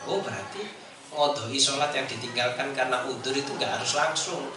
oh 0.08 0.20
berarti 0.24 0.64
ngodoi 1.10 1.58
sholat 1.58 1.92
yang 1.92 2.06
ditinggalkan 2.08 2.72
karena 2.72 3.04
udur 3.04 3.34
itu 3.34 3.50
nggak 3.52 3.80
harus 3.80 3.92
langsung. 3.98 4.48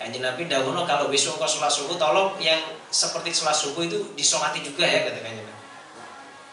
Kanjeng 0.00 0.24
Nabi 0.24 0.48
dahulu 0.48 0.88
kalau 0.88 1.12
besok 1.12 1.36
kau 1.36 1.48
sholat 1.48 1.68
subuh 1.68 1.96
tolong 2.00 2.36
yang 2.40 2.60
seperti 2.88 3.32
sholat 3.32 3.56
subuh 3.56 3.84
itu 3.84 4.00
disolati 4.16 4.60
juga 4.60 4.84
ya 4.84 5.08
kata 5.08 5.20
Kanjeng 5.22 5.46
Nabi. 5.46 5.64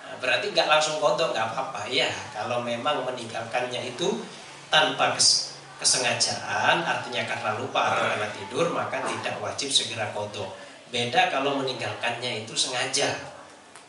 Nah, 0.04 0.16
berarti 0.24 0.46
nggak 0.56 0.68
langsung 0.68 1.00
kodok 1.04 1.36
nggak 1.36 1.46
apa-apa. 1.52 1.88
Ya 1.92 2.12
kalau 2.32 2.64
memang 2.64 3.04
meninggalkannya 3.08 3.92
itu 3.92 4.24
tanpa 4.72 5.16
kes 5.16 5.60
kesengajaan 5.78 6.82
artinya 6.82 7.22
karena 7.30 7.54
lupa 7.62 7.94
atau 7.94 8.10
karena 8.10 8.28
tidur 8.34 8.66
maka 8.74 8.98
tidak 9.06 9.36
wajib 9.40 9.70
segera 9.70 10.10
kodok. 10.12 10.50
Beda 10.88 11.28
kalau 11.28 11.60
meninggalkannya 11.60 12.48
itu 12.48 12.56
sengaja 12.56 13.37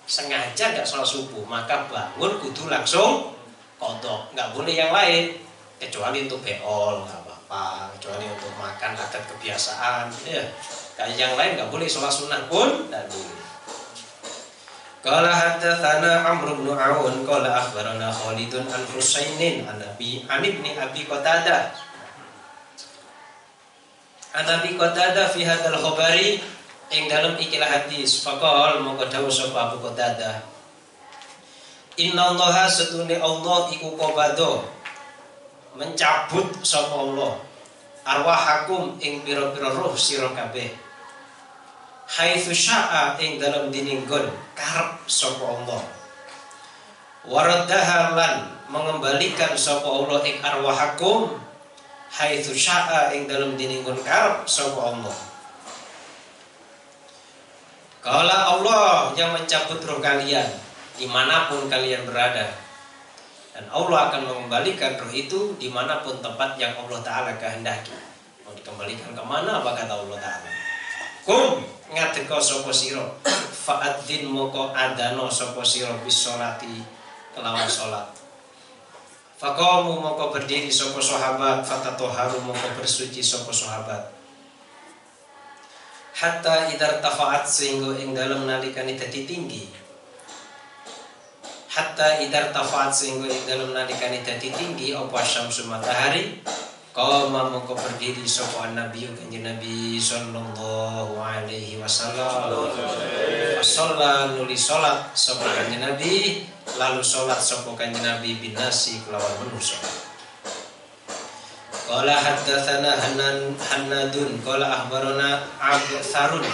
sengaja 0.09 0.73
nggak 0.73 0.89
sholat 0.89 1.05
subuh 1.05 1.45
maka 1.45 1.85
bangun 1.93 2.41
kudu 2.41 2.73
langsung 2.73 3.37
kodok. 3.77 4.33
Nggak 4.33 4.57
boleh 4.57 4.75
yang 4.75 4.91
lain 4.91 5.37
kecuali 5.77 6.25
untuk 6.25 6.41
beol 6.41 7.05
nggak 7.05 7.29
apa 7.29 7.93
kecuali 7.97 8.25
untuk 8.29 8.53
makan 8.61 8.93
adat 8.93 9.25
kebiasaan 9.25 10.13
ya 10.29 10.43
kayak 10.97 11.17
yang 11.17 11.33
lain 11.37 11.61
nggak 11.61 11.71
boleh 11.71 11.85
sholat 11.85 12.11
sunnah 12.11 12.49
pun 12.49 12.89
tidak 12.89 13.05
boleh. 13.13 13.37
Qala 14.99 15.31
haddatsana 15.31 16.27
Amr 16.27 16.59
bin 16.59 16.75
Aun 16.75 17.23
qala 17.23 17.63
akhbarana 17.63 18.11
Khalidun 18.11 18.67
an 18.67 18.83
Husainin 18.91 19.63
an 19.69 19.79
Nabi 19.79 20.27
an 20.27 20.43
ibni 20.43 20.75
Abi 20.75 21.07
Qatadah. 21.07 21.71
An 24.35 24.45
Nabi 24.45 24.75
Qatadah 24.75 25.31
fi 25.31 25.47
hadzal 25.47 25.79
khabari 25.79 26.43
ing 26.89 27.05
dalam 27.09 27.37
ikilah 27.37 27.69
hadis 27.69 28.25
faqal 28.25 28.81
mongko 28.81 29.05
dawuh 29.13 29.29
sapa 29.29 29.73
Abu 29.73 29.85
Qatadah. 29.85 30.41
Inna 32.01 32.33
Allah 32.33 32.65
setune 32.71 33.19
Allah 33.21 33.69
iku 33.75 33.93
qabado 33.99 34.65
mencabut 35.77 36.65
sapa 36.65 36.97
Allah. 36.97 37.33
Arwahakum 38.09 38.97
ing 39.05 39.21
pira-pira 39.21 39.69
roh 39.69 39.93
sira 39.93 40.33
kabeh. 40.33 40.73
Haitsu 42.09 42.57
syaa 42.57 43.21
ing 43.21 43.37
dalam 43.37 43.69
dininggon 43.69 44.33
karep 44.57 44.97
sapa 45.05 45.45
Allah. 45.45 45.83
Waraddaha 47.29 48.17
mengembalikan 48.73 49.53
sapa 49.61 49.85
Allah 49.85 50.25
ing 50.25 50.41
arwahakum 50.41 51.37
haitsu 52.17 52.57
syaa 52.57 53.13
ing 53.13 53.29
dalam 53.29 53.61
dininggon 53.61 54.01
karep 54.01 54.49
sapa 54.49 54.97
Allah 54.97 55.28
Kala 57.99 58.55
Allah 58.55 59.11
yang 59.19 59.35
mencabut 59.35 59.83
roh 59.83 59.99
kalian 59.99 60.47
di 60.95 61.07
mana 61.11 61.51
pun 61.51 61.67
kalian 61.67 62.07
berada 62.07 62.47
dan 63.51 63.67
Allah 63.75 64.11
akan 64.11 64.23
mengembalikan 64.31 64.95
roh 64.95 65.11
itu 65.11 65.59
di 65.59 65.67
mana 65.67 65.99
pun 66.07 66.23
tempat 66.23 66.55
yang 66.63 66.79
Allah 66.79 67.03
Ta'ala 67.03 67.33
kehendaki. 67.43 67.91
Mau 68.47 68.55
dikembalikan 68.55 69.19
ke 69.19 69.23
mana 69.27 69.59
apa 69.59 69.75
kata 69.75 69.99
Allah 69.99 70.19
Ta'ala? 70.23 70.51
Kum 71.27 71.61
ngadeko 71.93 72.41
sopo 72.41 72.73
siro 72.73 73.21
Fa'adzin 73.69 74.25
moko 74.29 74.73
adano 74.73 75.29
sopo 75.29 75.61
siro 75.61 76.01
bisolati 76.01 76.81
kelawan 77.37 77.69
sholat 77.69 78.09
Fakomu 79.37 80.01
moko 80.01 80.33
berdiri 80.33 80.73
sopo 80.73 81.05
sahabat 81.05 81.61
Fatatoharu 81.65 82.41
moko 82.45 82.67
bersuci 82.81 83.21
sopo 83.21 83.53
sahabat 83.53 84.18
Hatta 86.19 86.67
idar 86.67 86.99
tafaat 86.99 87.47
sehingga 87.47 87.95
ing 87.95 88.11
dalam 88.11 88.43
nalikani 88.43 88.99
tadi 88.99 89.23
tinggi. 89.23 89.71
Hatta 91.71 92.19
idar 92.19 92.51
tafaat 92.51 92.91
sehingga 92.91 93.31
dalam 93.47 93.71
nalikani 93.71 94.27
tadi 94.27 94.51
tinggi 94.51 94.91
apa 94.99 95.23
syamsu 95.23 95.71
matahari? 95.71 96.43
Kau 96.91 97.31
mongko 97.31 97.79
berdiri 97.79 98.27
sapa 98.27 98.75
nabi 98.75 99.07
kanjeng 99.15 99.47
nabi 99.47 100.03
sallallahu 100.03 101.15
alaihi 101.23 101.79
wasallam. 101.79 102.67
Wasalla 103.55 104.35
nuli 104.35 104.59
salat 104.59 105.15
sapa 105.15 105.47
kanjeng 105.47 105.87
nabi 105.87 106.43
lalu 106.75 106.99
salat 106.99 107.39
sapa 107.39 107.79
kanjeng 107.79 108.03
nabi 108.03 108.43
binasi 108.43 109.07
kelawan 109.07 109.47
manusia 109.47 109.79
Qala 111.89 112.13
haddatsana 112.13 112.93
Hanan 112.93 113.57
Hannadun 113.57 114.45
qala 114.45 114.85
akhbarana 114.85 115.41
Abdul 115.57 116.05
Tharun 116.05 116.45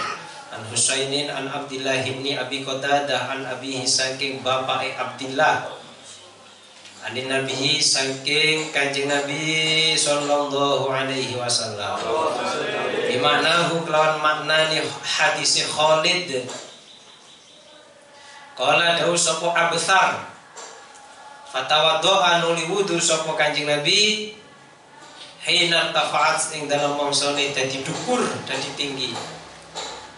An 0.55 0.63
Husainin 0.71 1.27
an 1.27 1.51
Abdullah 1.51 1.99
bin 2.07 2.23
Abi 2.39 2.63
Qatadah 2.63 3.35
an 3.35 3.43
abihi 3.43 3.83
saking 3.83 4.39
bapak 4.39 4.95
Abdullah 4.95 5.75
Anin 7.05 7.29
Nabi 7.29 7.77
saking 7.77 8.73
kanjeng 8.73 9.05
Nabi 9.05 9.93
sallallahu 9.93 10.89
alaihi 10.89 11.37
wasallam. 11.37 12.01
Di 13.05 13.21
mana 13.21 13.69
kelawan 13.69 14.17
maknani 14.17 14.81
hadis 15.05 15.69
Khalid. 15.69 16.49
Kala 18.57 18.97
dawu 18.97 19.13
sapa 19.13 19.53
Abthar. 19.53 20.33
Fatawaddoa 21.53 22.41
nuli 22.41 22.65
wudu 22.73 22.97
sapa 22.97 23.37
kanjeng 23.37 23.69
Nabi 23.69 24.33
Hina 25.45 25.93
tafaat 25.93 26.57
ing 26.57 26.65
dalam 26.65 26.97
mangsane 26.97 27.53
dadi 27.53 27.85
dukur 27.85 28.17
dadi 28.49 28.65
tinggi. 28.73 29.13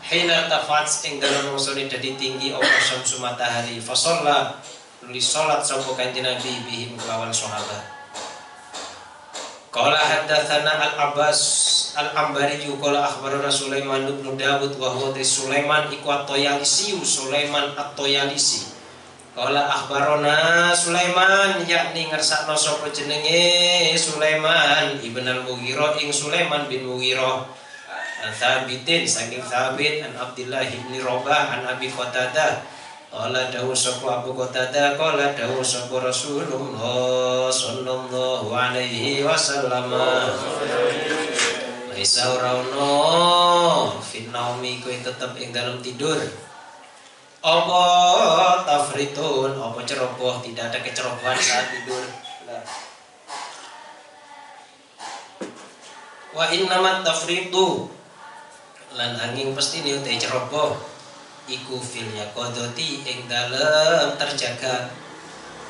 Hina 0.08 0.48
tafat 0.48 0.88
ing 1.04 1.20
dalam 1.20 1.52
mangsane 1.52 1.84
dadi 1.92 2.16
tinggi 2.16 2.56
apa 2.56 2.64
syamsu 2.64 3.20
matahari? 3.20 3.76
Fasalla 3.84 4.56
nulis 5.04 5.28
salat 5.28 5.68
sapa 5.68 6.00
kanjeng 6.00 6.24
Nabi 6.24 6.64
bihim 6.64 6.96
kelawan 6.96 7.28
sahabat. 7.28 7.84
Qala 9.68 10.00
haddatsana 10.00 10.96
Al-Abbas 10.96 11.40
Al-Ambari 12.00 12.64
qala 12.80 13.12
akhbarana 13.12 13.52
Sulaiman 13.52 14.08
bin 14.08 14.40
Dawud 14.40 14.80
wa 14.80 14.96
huwa 14.96 15.12
Sulaiman 15.20 15.92
iku 15.92 16.08
at-Toyalisi 16.08 16.96
Sulaiman 17.04 17.76
at-Toyalisi 17.76 18.77
Qala 19.38 19.70
akhbarana 19.70 20.74
Sulaiman 20.74 21.62
yakni 21.70 22.10
ngersakno 22.10 22.58
sapa 22.58 22.90
jenenge 22.90 23.94
Sulaiman 23.94 24.98
ibn 24.98 25.22
al-Mughirah 25.22 25.94
ing 26.02 26.10
Sulaiman 26.10 26.66
bin 26.66 26.90
Mughirah. 26.90 27.46
An 28.26 28.34
Thabitin 28.34 29.06
saking 29.06 29.46
Thabit 29.46 30.02
an 30.02 30.18
Abdullah 30.18 30.66
bin 30.66 30.98
Robah 31.06 31.54
an 31.54 31.70
Abi 31.70 31.86
Qatadah. 31.86 32.66
Qala 33.14 33.54
dawu 33.54 33.78
sapa 33.78 34.26
Abu 34.26 34.34
Qatadah 34.34 34.98
qala 34.98 35.38
dawu 35.38 35.62
sapa 35.62 36.02
Rasulullah 36.02 37.54
sallallahu 37.54 38.50
alaihi 38.50 39.22
wasallam. 39.22 39.94
Laisa 41.94 42.26
urauna 42.26 42.90
fin 44.02 44.34
naumi 44.34 44.82
kuwi 44.82 45.06
tetep 45.06 45.38
ing 45.38 45.54
dalam 45.54 45.78
tidur 45.78 46.18
apa 47.42 47.84
tafritun? 48.66 49.54
Apa 49.54 49.80
ceroboh? 49.86 50.42
Tidak 50.42 50.64
ada 50.74 50.80
kecerobohan 50.82 51.38
saat 51.38 51.70
tidur. 51.70 52.04
Wa 56.34 56.46
innamat 56.50 57.06
tafritu. 57.06 57.90
Lan 58.98 59.14
angin 59.18 59.54
pasti 59.54 59.86
ni 59.86 59.94
utai 59.94 60.18
ceroboh. 60.18 60.74
Iku 61.48 61.80
fil 61.80 62.10
yakodoti 62.12 63.06
ing 63.06 63.30
dalam 63.30 64.18
terjaga. 64.20 64.92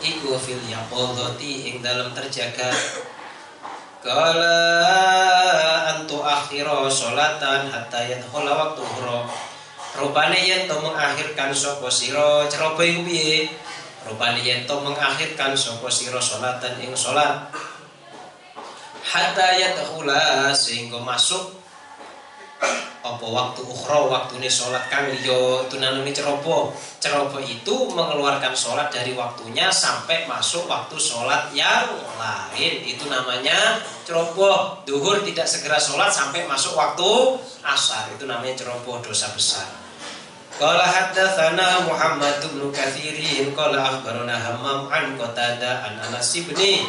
Iku 0.01 0.33
fil 0.39 0.63
yakodoti 0.65 1.69
ing 1.69 1.75
dalam 1.83 2.15
terjaga. 2.15 2.71
Kala 4.01 4.61
antu 5.91 6.23
akhiro 6.23 6.87
solatan 6.87 7.67
hatta 7.67 7.99
yadkhula 8.07 8.55
waktu 8.55 8.81
huro 8.81 9.27
rupane 9.97 10.37
yen 10.37 10.69
to 10.69 10.77
mengakhirkan 10.77 11.49
sapa 11.49 11.89
sira? 11.89 12.45
Ceroboh 12.45 12.85
iku 12.85 13.01
piye? 13.01 13.49
Rupane 14.05 14.39
yen 14.45 14.69
to 14.69 14.77
mengakhirkan 14.77 15.57
sapa 15.57 15.89
sira 15.89 16.21
solatan 16.21 16.77
ing 16.77 16.93
salat? 16.93 17.49
Hatta 19.01 19.57
yadkhula 19.57 20.53
sehingga 20.53 21.01
masuk 21.01 21.57
apa 23.07 23.23
waktu 23.23 23.63
ukhra 23.63 24.03
waktu 24.03 24.35
ini 24.35 24.51
sholat 24.51 24.91
kang 24.91 25.07
yo 25.23 25.63
tunanuni 25.71 26.11
ceroboh. 26.11 26.75
Ceroboh 26.99 27.39
itu 27.39 27.87
mengeluarkan 27.95 28.51
sholat 28.51 28.91
dari 28.91 29.15
waktunya 29.15 29.71
sampai 29.71 30.27
masuk 30.27 30.67
waktu 30.67 30.99
sholat 30.99 31.47
yang 31.55 31.87
lain. 32.19 32.83
Itu 32.83 33.07
namanya 33.07 33.79
ceroboh. 34.03 34.83
Duhur 34.83 35.23
tidak 35.23 35.47
segera 35.47 35.79
sholat 35.79 36.11
sampai 36.11 36.43
masuk 36.43 36.75
waktu 36.75 37.39
asar. 37.63 38.11
Itu 38.11 38.27
namanya 38.27 38.59
ceroboh 38.59 38.99
dosa 38.99 39.31
besar 39.31 39.86
Qala 40.57 40.89
haddatsana 40.89 41.85
Muhammad 41.85 42.41
bin 42.41 42.73
Katsirin 42.73 43.53
qala 43.53 43.77
akhbarana 43.77 44.33
Hammam 44.33 44.89
an 44.89 45.13
Qatada 45.13 45.85
an 45.85 46.01
Anas 46.01 46.33
bin 46.33 46.81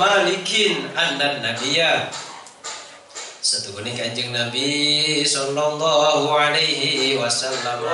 Malikin 0.00 0.88
anna 0.96 1.36
Nabiyya. 1.44 2.08
Setuhune 3.44 3.92
Kanjeng 3.92 4.32
Nabi 4.32 5.20
sallallahu 5.20 6.32
alaihi 6.32 7.20
wasallam. 7.20 7.84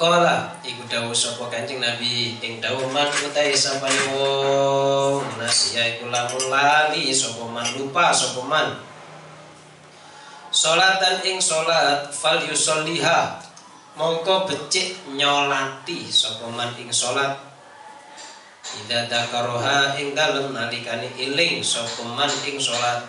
Kala 0.00 0.56
iku 0.64 0.88
dawuh 0.88 1.12
sapa 1.12 1.52
Kanjeng 1.52 1.84
Nabi? 1.84 2.40
Ing 2.40 2.64
dawuh 2.64 2.88
man 2.96 3.12
utai 3.28 3.52
sapane 3.52 4.16
wong 4.16 5.20
nasia 5.36 6.00
iku 6.00 6.08
lamun 6.08 6.48
lali 6.48 7.12
sapa 7.12 7.44
man 7.44 7.68
lupa 7.76 8.08
sapa 8.08 8.40
man 8.48 8.88
Salatan 10.60 11.24
ing 11.24 11.40
salat 11.40 12.12
fal 12.12 12.36
yusolliha 12.44 13.32
mongko 13.96 14.44
becik 14.44 14.92
nyolati 15.16 16.04
sapa 16.04 16.52
man 16.52 16.68
ing 16.76 16.92
salat 16.92 17.32
Ida 18.84 19.08
dakaroha 19.08 19.96
ing 19.96 20.12
dalem 20.12 20.52
nalikane 20.52 21.16
iling 21.16 21.64
sapa 21.64 22.04
man 22.12 22.28
ing 22.44 22.60
salat 22.60 23.08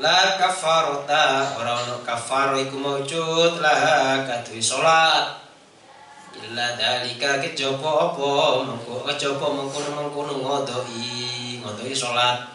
La 0.00 0.40
kafarota 0.40 1.52
ora 1.60 1.76
ono 1.84 2.00
kafaro 2.00 2.56
iku 2.56 2.80
maujud 2.80 3.60
lah 3.60 4.24
kadui 4.24 4.62
salat. 4.64 5.36
Illa 6.32 6.80
dalika 6.80 7.44
kejaba 7.44 8.08
apa 8.08 8.64
mengko 8.64 9.04
kejaba 9.04 9.52
mengkono-mengkono 9.52 10.40
ngodoi 10.40 11.60
ngodoi 11.60 11.92
salat. 11.92 12.48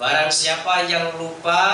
Barang 0.00 0.32
siapa 0.32 0.88
yang 0.88 1.20
lupa 1.20 1.68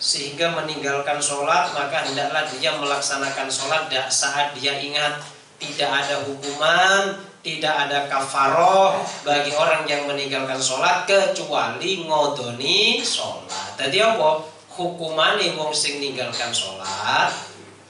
sehingga 0.00 0.56
meninggalkan 0.56 1.20
sholat 1.20 1.76
maka 1.76 2.08
hendaklah 2.08 2.48
dia 2.48 2.72
melaksanakan 2.72 3.52
sholat 3.52 3.92
saat 4.08 4.56
dia 4.56 4.80
ingat 4.80 5.20
tidak 5.60 5.92
ada 5.92 6.24
hukuman 6.24 7.20
tidak 7.40 7.88
ada 7.88 8.08
kafaroh 8.08 9.00
bagi 9.24 9.52
orang 9.52 9.84
yang 9.88 10.04
meninggalkan 10.04 10.60
sholat 10.60 11.08
kecuali 11.08 12.04
ngodoni 12.04 13.00
sholat. 13.00 13.80
Tadi 13.80 13.96
apa? 13.96 14.44
Hukuman 14.76 15.40
wong 15.56 15.72
sing 15.72 16.00
meninggalkan 16.00 16.52
sholat 16.52 17.32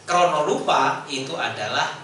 krono 0.07 0.43
lupa 0.47 1.07
itu 1.07 1.35
adalah 1.39 1.99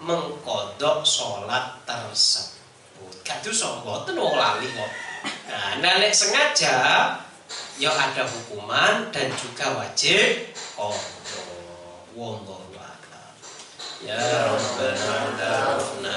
mengkodok 0.00 1.04
sholat 1.04 1.84
tersebut. 1.84 3.20
Kadu 3.24 3.52
soboten 3.52 4.16
wong 4.16 4.36
lali 4.36 4.68
kok. 4.68 4.90
Nah, 5.48 5.80
nek 5.80 6.12
sengaja 6.12 6.76
ya 7.78 7.90
ada 7.90 8.22
hukuman 8.22 9.10
dan 9.10 9.28
juga 9.34 9.74
wajib. 9.78 10.54
Kodok. 10.78 11.14
Wong 12.14 12.46
Ya 14.04 14.20
Rabbana 14.20 15.32
tarafna 15.40 16.16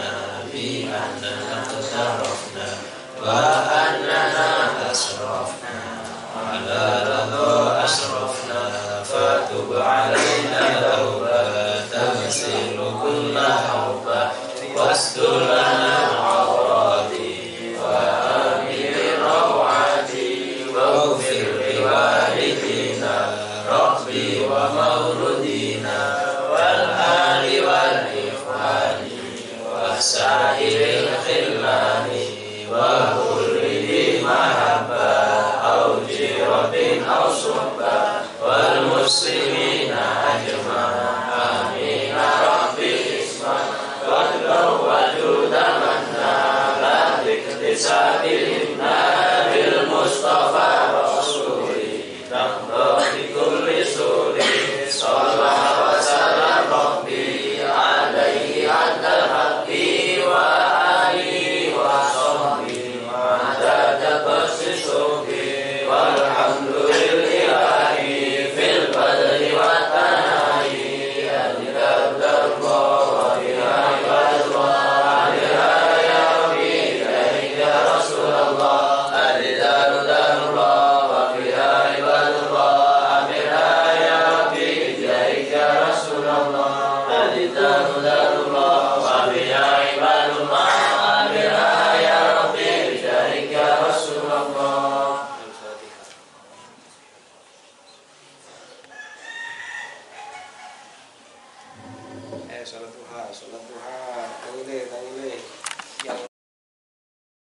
bi 0.51 0.91
annana 0.91 1.63
tarafna 1.63 2.67
wa 3.15 3.63
annana 3.71 4.75
asrafna. 4.91 6.03
Ala 6.35 6.83
radha 7.07 7.87
asrafna 7.87 8.61
fatub 9.07 9.71
alaina 9.71 10.36